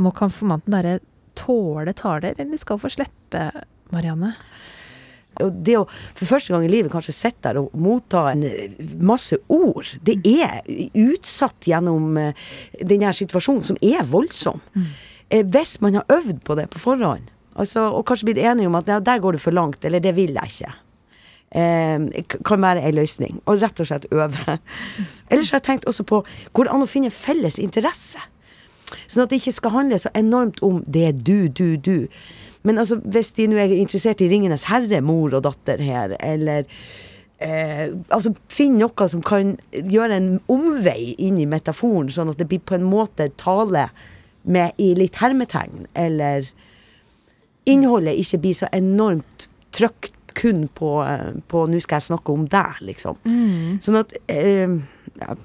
[0.01, 0.97] Må konfirmanten bare
[1.37, 3.45] tåle taler, eller skal hun få slippe,
[3.93, 4.33] Marianne?
[5.43, 8.77] Og det å for første gang i livet kanskje sitte der og motta en eh,
[9.03, 10.61] masse ord, det er
[11.01, 12.47] utsatt gjennom uh,
[12.79, 14.61] denne situasjonen som er voldsom.
[14.75, 14.87] Mm.
[15.33, 17.27] Uh, hvis man har øvd på det på forhånd,
[17.59, 20.15] altså, og kanskje blitt enige om at ja, der går det for langt, eller det
[20.17, 20.75] vil jeg ikke.
[21.55, 23.37] Eh, kan være ei løsning.
[23.45, 24.57] Og rett og slett øve.
[25.31, 28.19] Ellers har jeg tenkt også på går det an å finne felles interesse.
[29.07, 32.07] Sånn at det ikke skal handle så enormt om det du, du, du.
[32.65, 36.65] Men altså, hvis de nå er interessert i 'Ringenes herre', mor og datter her, eller
[37.39, 42.49] eh, Altså, finn noe som kan gjøre en omvei inn i metaforen, sånn at det
[42.49, 43.89] blir på en måte tale
[44.43, 46.47] med i litt hermetegn, eller
[47.65, 52.47] innholdet ikke blir så enormt trykt kun på, eh, på 'nå skal jeg snakke om
[52.47, 53.17] deg', liksom.
[53.25, 53.79] Mm.
[53.81, 54.69] Sånn at eh,
[55.21, 55.35] ja,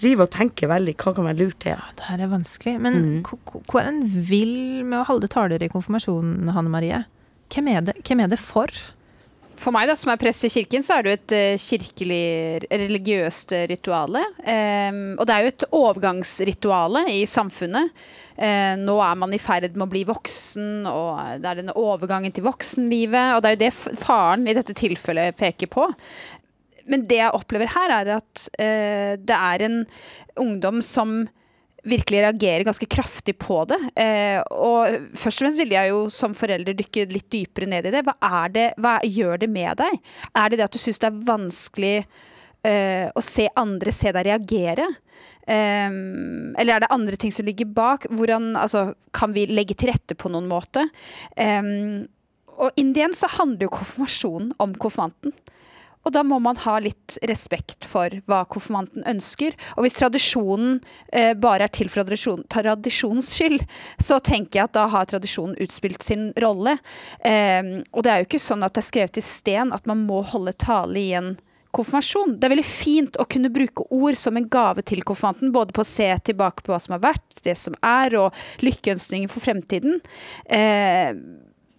[0.00, 1.74] driver og tenker veldig hva kan være lurt til.
[1.76, 2.76] Ja, det her er vanskelig.
[2.82, 3.18] Men mm.
[3.70, 7.04] hva er en vil med å holde taler i konfirmasjonen, Hanne Marie?
[7.50, 8.70] Hvem er det, hvem er det for?
[9.60, 12.24] For meg da, som er prest i kirken, så er det jo et uh, kirkelig,
[12.70, 14.22] religiøst rituale.
[14.40, 17.92] Um, og det er jo et overgangsrituale i samfunnet.
[18.40, 22.32] Uh, nå er man i ferd med å bli voksen, og det er denne overgangen
[22.32, 23.34] til voksenlivet.
[23.36, 25.90] Og det er jo det faren i dette tilfellet peker på
[26.90, 29.84] men det jeg opplever her, er at uh, det er en
[30.40, 31.22] ungdom som
[31.80, 33.78] virkelig reagerer ganske kraftig på det.
[33.96, 37.94] Uh, og først og fremst vil jeg jo som forelder dykke litt dypere ned i
[37.94, 38.04] det.
[38.06, 40.00] Hva, er det, hva gjør det med deg?
[40.34, 44.28] Er det det at du syns det er vanskelig uh, å se andre se deg
[44.28, 44.90] reagere?
[45.50, 48.06] Um, eller er det andre ting som ligger bak?
[48.12, 50.84] Hvordan, altså, kan vi legge til rette på noen måte?
[51.34, 52.04] Um,
[52.60, 55.32] og indien så handler jo konfirmasjonen om konfirmanten.
[56.06, 59.56] Og da må man ha litt respekt for hva konfirmanten ønsker.
[59.76, 60.78] Og hvis tradisjonen
[61.12, 63.66] eh, bare er til for tradisjon, tradisjonens skyld,
[64.00, 66.78] så tenker jeg at da har tradisjonen utspilt sin rolle.
[67.20, 70.06] Eh, og det er jo ikke sånn at det er skrevet i sten at man
[70.08, 71.34] må holde tale i en
[71.76, 72.34] konfirmasjon.
[72.38, 75.84] Det er veldig fint å kunne bruke ord som en gave til konfirmanten, både på
[75.84, 80.00] å se tilbake på hva som har vært, det som er, og lykkeønskninger for fremtiden.
[80.50, 81.12] Eh,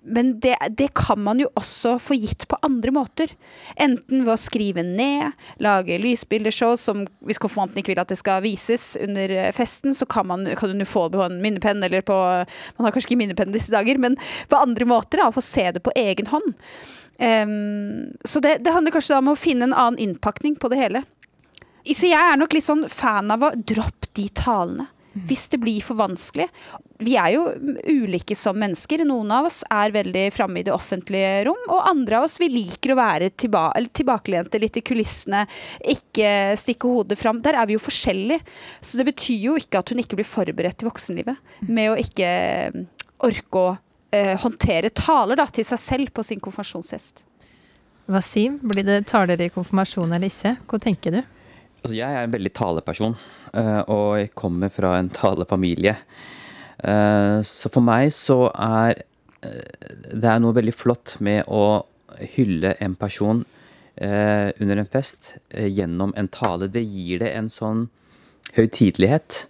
[0.01, 3.33] men det, det, kan man jo også få gitt på andre måter.
[3.75, 8.41] Enten ved å skrive ned, lage lysbildeshow som hvis konfirmanten ikke vil at det skal
[8.41, 12.01] vises under eh, festen, så kan, man, kan du få det på en minnepenn eller
[12.05, 14.17] på Man har kanskje ikke minnepenn disse dager, men
[14.49, 15.21] på andre måter.
[15.21, 16.55] Da, få se det på egen hånd.
[17.21, 20.79] Um, så det, det handler kanskje da om å finne en annen innpakning på det
[20.81, 21.03] hele.
[21.85, 24.87] Så jeg er nok litt sånn fan av å droppe de talene.
[25.11, 26.47] Hvis det blir for vanskelig.
[27.01, 27.47] Vi er jo
[27.89, 29.03] ulike som mennesker.
[29.09, 32.51] Noen av oss er veldig framme i det offentlige rom, og andre av oss vi
[32.51, 35.43] liker å være tilba tilbakelente litt i kulissene,
[35.93, 37.41] ikke stikke hodet fram.
[37.43, 38.41] Der er vi jo forskjellige.
[38.81, 42.29] Så det betyr jo ikke at hun ikke blir forberedt til voksenlivet med å ikke
[43.25, 47.25] orke å uh, håndtere taler da, til seg selv på sin konfirmasjonsfest.
[48.11, 50.55] Wasim, blir det taler i konfirmasjon eller ikke?
[50.67, 51.21] Hva tenker du?
[51.81, 53.15] Altså, jeg er en veldig taleperson,
[53.57, 55.95] eh, og jeg kommer fra en talefamilie.
[56.81, 59.03] Eh, så for meg så er
[59.45, 61.83] eh, det er noe veldig flott med å
[62.35, 63.45] hylle en person
[64.01, 66.69] under en fest gjennom en tale.
[66.71, 67.83] Det gir det en sånn
[68.55, 69.43] høytidelighet.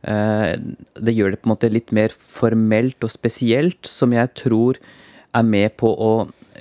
[0.00, 4.78] Det gjør det på en måte litt mer formelt og spesielt, som jeg tror
[5.36, 6.12] er med på å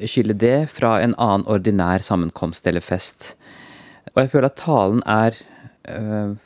[0.01, 3.35] skille det fra en annen ordinær sammenkomst eller fest.
[4.11, 5.37] Og jeg føler at talen er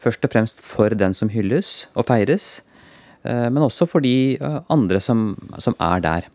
[0.05, 2.59] først og fremst for den som hylles og feires,
[3.51, 6.27] men også for de øh, andre som, som, er der.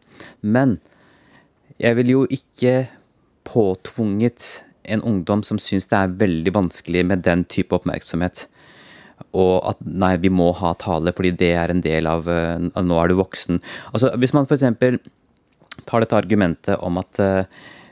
[0.42, 0.78] Men
[1.80, 2.88] jeg vil jo ikke
[3.44, 8.46] påtvunget en ungdom som syns det er veldig vanskelig med den type oppmerksomhet.
[9.36, 12.98] Og at nei, vi må ha tale fordi det er en del av, av Nå
[12.98, 13.60] er du voksen.
[13.92, 14.64] Altså Hvis man f.eks
[15.86, 17.44] tar dette argumentet om at eh,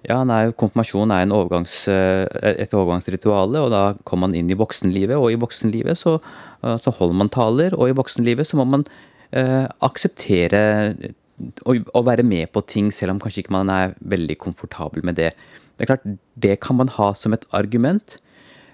[0.08, 2.24] ja, nei, konfirmasjon er overgangs, eh,
[2.64, 5.16] et overgangsrituale, og da kommer man inn i voksenlivet.
[5.18, 6.18] Og i voksenlivet så,
[6.62, 8.84] eh, så holder man taler, og i voksenlivet så må man
[9.32, 11.12] eh, akseptere
[11.68, 15.34] å være med på ting, selv om kanskje ikke man er veldig komfortabel med det.
[15.76, 18.16] Det er klart, det kan man ha som et argument,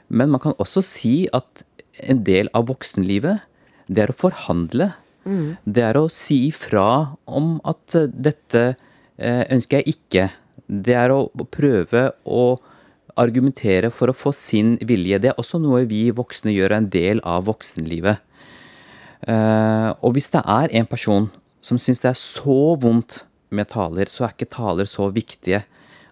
[0.08, 1.64] men man kan også si at
[2.00, 3.42] en del av voksenlivet,
[3.90, 4.94] det er å forhandle.
[5.26, 5.56] Mm.
[5.66, 8.76] Det er å si ifra om at dette
[9.14, 10.24] Eh, ønsker jeg ikke.
[10.66, 12.44] Det er å prøve å
[13.20, 15.20] argumentere for å få sin vilje.
[15.22, 18.22] Det er også noe vi voksne gjør en del av voksenlivet.
[19.28, 21.28] Eh, og hvis det er en person
[21.64, 23.22] som syns det er så vondt
[23.54, 25.62] med taler, så er ikke taler så viktige.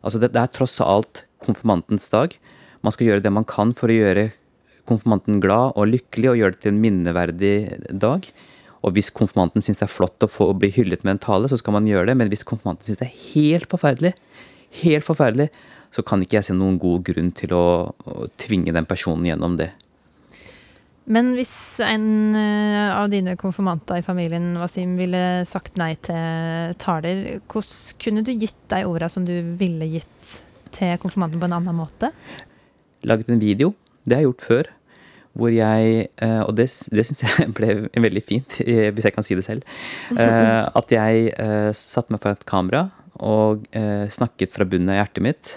[0.02, 2.36] Altså det, er tross alt konfirmantens dag.
[2.82, 4.30] Man skal gjøre det man kan for å gjøre
[4.88, 7.56] konfirmanten glad og lykkelig og gjøre det til en minneverdig
[8.02, 8.26] dag.
[8.82, 11.58] Og hvis konfirmanten syns det er flott å få bli hyllet med en tale, så
[11.60, 12.16] skal man gjøre det.
[12.18, 14.12] Men hvis konfirmanten syns det er helt forferdelig,
[14.82, 15.48] helt forferdelig,
[15.92, 19.58] så kan ikke jeg se noen god grunn til å, å tvinge den personen gjennom
[19.60, 19.70] det.
[21.12, 27.40] Men hvis en eh, av dine konfirmanter i familien Wasim, ville sagt nei til taler,
[27.50, 30.36] hvordan kunne du gitt de orda som du ville gitt
[30.72, 32.12] til konfirmanten på en annen måte?
[33.02, 33.74] Laget en video.
[34.06, 34.70] Det har jeg gjort før
[35.38, 39.38] hvor jeg eh, Og det, det syns jeg ble veldig fint, hvis jeg kan si
[39.38, 39.66] det selv.
[40.12, 42.88] Eh, at jeg eh, satte meg foran et kamera
[43.22, 43.66] og
[44.10, 45.50] snakket fra bunnen av hjertet mitt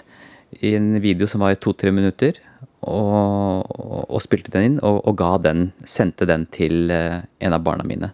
[0.60, 2.36] i en video som var i to-tre minutter.
[2.86, 7.64] Og, og, og, spilte den inn, og, og, ga den, sendte den til en av
[7.66, 8.12] barna mine.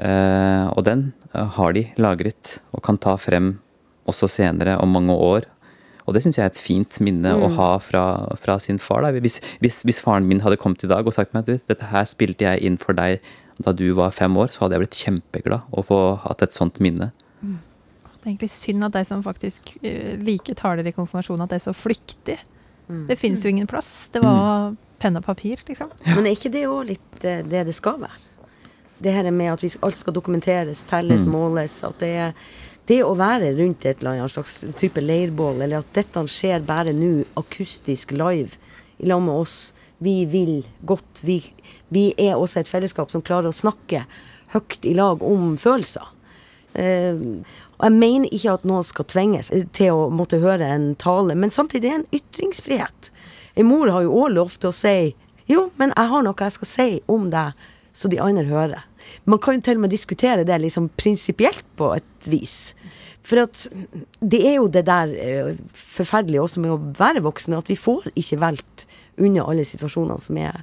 [0.00, 3.52] og den har de lagret og kan ta frem
[4.10, 5.46] også senere, om mange år,
[6.04, 7.44] og det syns jeg er et fint minne mm.
[7.46, 8.04] å ha fra,
[8.40, 9.06] fra sin far.
[9.24, 12.04] Hvis, hvis, hvis, faren min hadde kommet i dag og sagt meg at dette her
[12.08, 13.24] spilte jeg inn for deg
[13.64, 16.80] da du var fem år, så hadde jeg blitt kjempeglad å få hatt et sånt
[16.84, 17.12] minne.
[17.40, 17.60] Mm.
[18.10, 21.60] Det er egentlig synd at de som faktisk uh, liker taler i konfirmasjonen, at det
[21.60, 22.38] er så flyktig.
[22.88, 23.06] Mm.
[23.08, 24.10] Det finnes jo ingen plass.
[24.12, 24.78] Det var mm.
[25.00, 25.92] penn og papir, liksom.
[26.04, 26.18] Ja.
[26.18, 28.32] Men er ikke det òg litt uh, det det skal være?
[29.04, 31.32] Det her med at vi, alt skal dokumenteres, telles, mm.
[31.32, 31.78] måles.
[31.86, 32.36] At det er
[32.88, 36.92] det å være rundt et eller annet slags type leirbål, eller at dette skjer bare
[36.96, 38.58] nå akustisk live
[38.98, 39.72] i lag med oss
[40.04, 41.20] Vi vil godt.
[41.22, 41.38] Vi,
[41.88, 44.02] vi, er også et fellesskap som klarer å snakke
[44.52, 46.10] høyt i lag om følelser.
[46.74, 47.40] Uh,
[47.78, 51.54] og Jeg mener ikke at noen skal tvinges til å måtte høre en tale, men
[51.54, 53.10] samtidig er det en ytringsfrihet.
[53.54, 55.14] En mor har jo òg lov til å si
[55.46, 57.52] jo, men jeg har noe jeg skal si om deg,
[57.94, 58.82] så de andre hører.
[59.30, 62.74] Man kan jo til og med diskutere det liksom prinsipielt på et vis.
[63.24, 63.68] For at
[64.20, 68.10] det er jo det der uh, forferdelige også med å være voksne, at vi får
[68.12, 68.86] ikke valgt
[69.22, 70.56] unna alle situasjonene som er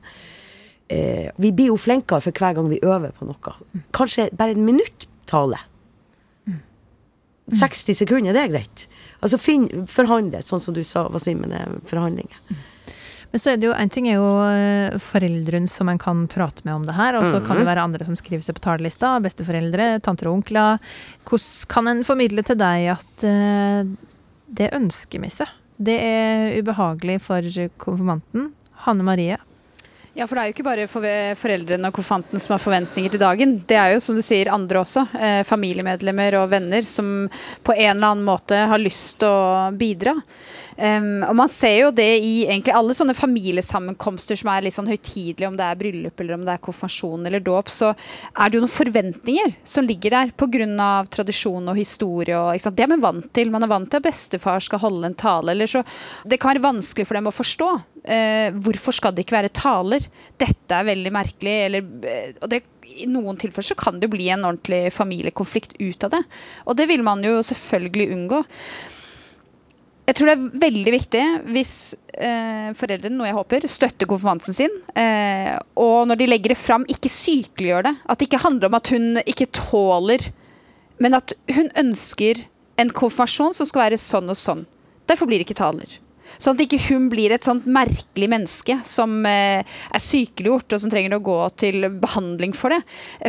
[0.92, 3.54] eh, Vi blir jo flinkere for hver gang vi øver på noe.
[3.96, 5.62] Kanskje bare en minutt tale.
[7.52, 8.86] 60 sekunder, det er greit.
[9.24, 12.38] Altså finn, forhandle, sånn som du sa, Wasim, med forhandlinger.
[13.32, 16.66] Men så er det jo en ting er jo eh, foreldrene som en kan prate
[16.68, 17.70] med om det her, og så kan det mhm.
[17.72, 19.14] være andre som skriver seg på talerlista.
[19.24, 20.82] Besteforeldre, tanter og onkler.
[21.30, 23.88] Hvordan kan en formidle til deg at uh,
[24.52, 25.54] det ønsker vi seg?
[25.82, 27.48] Det er ubehagelig for
[27.82, 28.52] konfirmanten.
[28.84, 29.38] Hanne Marie,
[30.14, 31.06] ja, for det er jo ikke bare for
[31.40, 33.54] foreldrene og konfirmanten som har forventninger til dagen.
[33.68, 35.06] Det er jo, som du sier, andre også.
[35.16, 37.30] Eh, familiemedlemmer og venner som
[37.64, 40.18] på en eller annen måte har lyst til å bidra.
[40.78, 44.90] Um, og man ser jo det i egentlig alle sånne familiesammenkomster som er litt sånn
[44.90, 48.58] høytidelige, om det er bryllup eller om det er konfirmasjon eller dåp, så er det
[48.58, 50.90] jo noen forventninger som ligger der pga.
[51.12, 52.38] tradisjon og historie.
[52.38, 53.52] Og, det er man vant til.
[53.52, 55.52] Man er vant til at bestefar skal holde en tale.
[55.52, 55.84] Eller så,
[56.26, 57.70] det kan være vanskelig for dem å forstå.
[58.02, 60.08] Uh, hvorfor skal det ikke være taler?
[60.42, 61.58] Dette er veldig merkelig.
[61.68, 62.64] Eller, uh, og det,
[63.04, 66.24] I noen tilfeller så kan det bli en ordentlig familiekonflikt ut av det.
[66.66, 68.44] Og det vil man jo selvfølgelig unngå.
[70.12, 71.20] Jeg tror det er veldig viktig
[71.56, 71.74] hvis
[72.20, 74.74] eh, foreldrene, noe jeg håper, støtter konfirmanten sin.
[75.00, 77.94] Eh, og når de legger det fram, ikke sykeliggjør det.
[78.12, 80.26] At det ikke handler om at hun ikke tåler,
[81.00, 82.44] men at hun ønsker
[82.82, 84.66] en konfirmasjon som skal være sånn og sånn.
[85.08, 85.96] Derfor blir det ikke taler.
[86.42, 90.92] Sånn at ikke hun blir et sånt merkelig menneske som eh, er sykeliggjort og som
[90.92, 92.82] trenger å gå til behandling for det.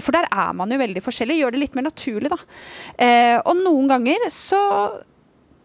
[0.03, 1.39] For der er man jo veldig forskjellig.
[1.45, 2.43] Gjør det litt mer naturlig, da.
[2.99, 4.63] Eh, og noen ganger så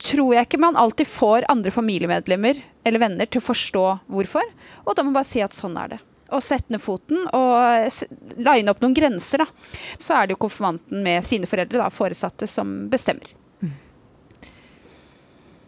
[0.02, 4.45] tror jeg ikke man alltid får andre familiemedlemmer eller venner til å forstå hvorfor.
[4.86, 6.00] Og da må man bare si at sånn er det.
[6.36, 9.45] Og sette ned foten og line opp noen grenser.
[9.45, 9.48] da.
[9.95, 13.32] Så er det jo konfirmanten med sine foreldre, da, foresatte, som bestemmer.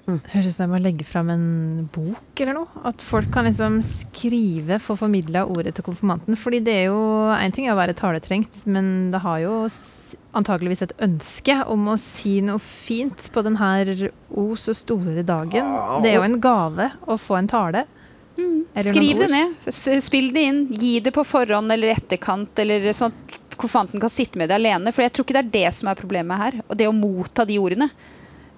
[0.09, 1.45] Høres ut som jeg må legge fram en
[1.93, 2.83] bok eller noe.
[2.87, 6.37] At folk kan liksom skrive, få formidla ordet til konfirmanten.
[6.39, 6.99] Fordi det er jo
[7.29, 9.53] En ting er å være taletrengt, men det har jo
[10.29, 16.01] s- antageligvis et ønske om å si noe fint på denne o så store dagen.
[16.03, 17.85] Det er jo en gave å få en tale.
[18.37, 18.65] Mm.
[18.83, 19.55] Skriv det ned.
[20.01, 20.67] Spill det inn.
[20.71, 24.93] Gi det på forhånd eller etterkant, eller sånn at konfirmanten kan sitte med det alene.
[24.93, 26.61] For jeg tror ikke det er det som er problemet her.
[26.69, 27.89] Og det å motta de ordene.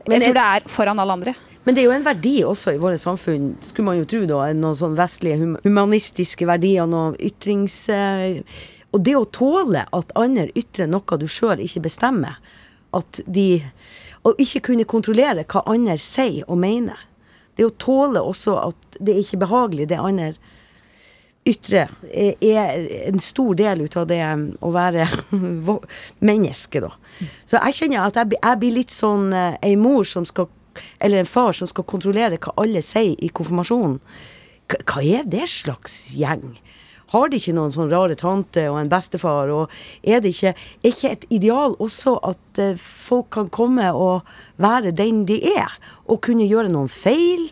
[0.07, 1.35] Men Jeg tror det er foran alle andre.
[1.65, 4.47] Men det er jo en verdi også i våre samfunn, skulle man jo tro, da,
[4.53, 7.87] noen sånn vestlige humanistiske verdier, noe ytrings...
[8.91, 12.41] eh, og det å tåle at andre ytrer noe du sjøl ikke bestemmer,
[12.93, 13.63] at de
[14.21, 16.99] Og ikke kunne kontrollere hva andre sier og mener.
[17.57, 20.35] Det å tåle også at det er ikke behagelig, det andre
[21.45, 25.07] ytrer, er en stor del ut av det um, å være
[26.29, 26.91] menneske, da.
[27.49, 30.49] Så jeg kjenner at jeg, jeg blir litt sånn eh, ei mor som skal
[31.03, 33.97] Eller en far som skal kontrollere hva alle sier i konfirmasjonen.
[34.71, 36.53] Hva er det slags gjeng?
[37.11, 39.51] Har de ikke noen sånn rare tante og en bestefar?
[39.51, 44.27] Og er det ikke, er ikke et ideal også at eh, folk kan komme og
[44.61, 45.75] være den de er?
[46.07, 47.49] Og kunne gjøre noen feil?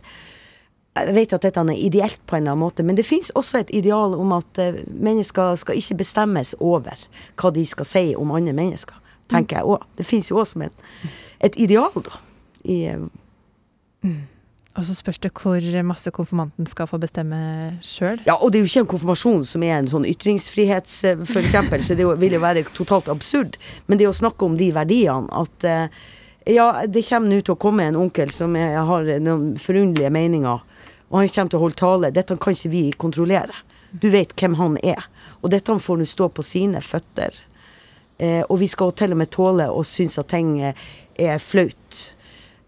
[0.99, 3.61] jeg vet at dette er ideelt på en eller annen måte, men det fins også
[3.61, 6.99] et ideal om at eh, mennesker skal ikke bestemmes over
[7.39, 8.97] hva de skal si om andre mennesker,
[9.31, 9.85] tenker jeg òg.
[9.97, 10.89] Det fins jo òg som et,
[11.45, 12.19] et ideal, da.
[12.65, 14.17] I, eh,
[14.77, 17.39] Og så spørs det hvor masse konfirmanten skal få bestemme
[17.81, 18.21] sjøl.
[18.27, 22.37] ja, og det er jo ikke en konfirmasjon som er en sånn ytringsfrihetsforkjempelse, det vil
[22.37, 23.57] jo være totalt absurd.
[23.87, 25.89] Men det å snakke om de verdiene at eh,
[26.53, 30.61] ja, det kommer nå til å komme en onkel som har noen forunderlige meninger,
[31.09, 32.13] og han kommer til å holde tale.
[32.13, 33.57] Dette kan ikke vi kontrollere.
[33.91, 35.07] Du vet hvem han er.
[35.41, 37.33] Og dette får nå stå på sine føtter.
[38.19, 42.01] Eh, og vi skal til og med tåle å synes at ting eh, er flaut.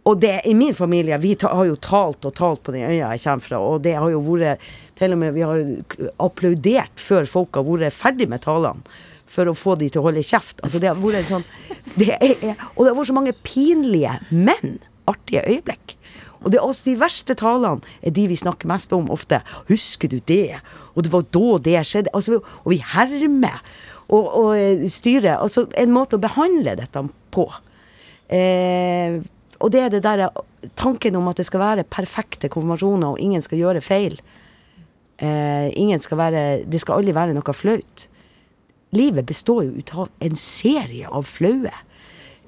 [0.10, 3.22] Og det i min familie, vi har jo talt og talt på den øya jeg
[3.22, 4.64] kommer fra, og det har jo vært
[4.98, 5.62] Til og med vi har
[6.22, 8.82] applaudert før folk har vært ferdig med talene.
[9.32, 10.60] For å få de til å holde kjeft.
[10.62, 11.46] Altså det har vært sånn
[11.96, 14.78] det er, Og det har vært så mange pinlige, men
[15.10, 15.96] artige øyeblikk.
[16.42, 19.42] Og det er også de verste talene er de vi snakker mest om ofte.
[19.70, 20.60] Husker du det?
[20.94, 22.14] Og det var da det skjedde.
[22.18, 23.62] Altså, og vi hermer
[24.10, 25.38] og, og eh, styrer.
[25.38, 27.48] Altså en måte å behandle dette på.
[28.32, 29.22] Eh,
[29.62, 30.28] og det er det der
[30.78, 34.18] tanken om at det skal være perfekte konfirmasjoner, og ingen skal gjøre feil.
[35.22, 38.08] Eh, ingen skal være Det skal aldri være noe flaut.
[38.92, 41.72] Livet består jo ut av en serie av flaue.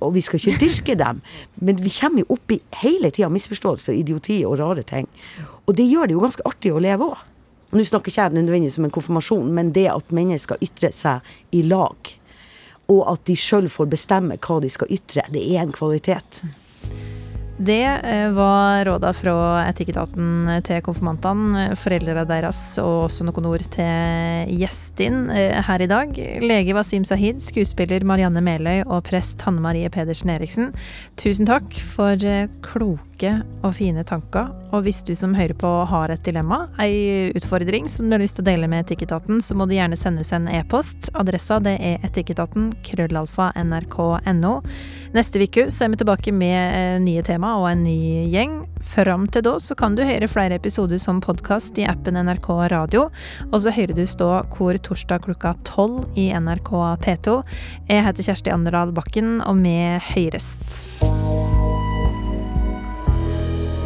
[0.03, 1.22] Og vi skal ikke dyrke dem,
[1.64, 5.07] men vi kommer jo opp i hele tida misforståelser, idioti og rare ting.
[5.64, 7.22] Og det gjør det jo ganske artig å leve òg.
[7.74, 11.64] Nå snakker ikke jeg nødvendigvis om en konfirmasjon, men det at mennesker ytrer seg i
[11.66, 12.11] lag.
[12.91, 16.43] Og at de sjøl får bestemme hva de skal ytre, det er en kvalitet.
[17.57, 19.34] Det eh, var råda fra
[19.69, 26.17] Etikketaten til konfirmantene, foreldra deres, og også noen ord til gjestene eh, her i dag.
[26.41, 30.73] Lege Wasim Sahid, skuespiller Marianne Meløy og prest Hanne Marie Pedersen Eriksen.
[31.19, 32.49] Tusen takk for eh,
[33.24, 34.51] kloke og fine tanker.
[34.74, 38.36] Og hvis du som hører på har et dilemma, ei utfordring som du har lyst
[38.36, 41.11] til å dele med Etikketaten, så må du gjerne sende oss en e-post.
[41.15, 44.53] Adressa det er etikketaten krøllalfa nrk.no.
[45.13, 48.63] Neste uke så er vi tilbake med eh, nye tema og en ny gjeng.
[48.84, 53.07] Fram til da så kan du høre flere episoder som podkast i appen NRK Radio.
[53.51, 56.74] Og så hører du stå hvor torsdag klokka tolv i NRK
[57.05, 57.39] P2.
[57.88, 59.78] Jeg heter Kjersti Anderdal Bakken, og vi
[60.11, 61.72] høyrest.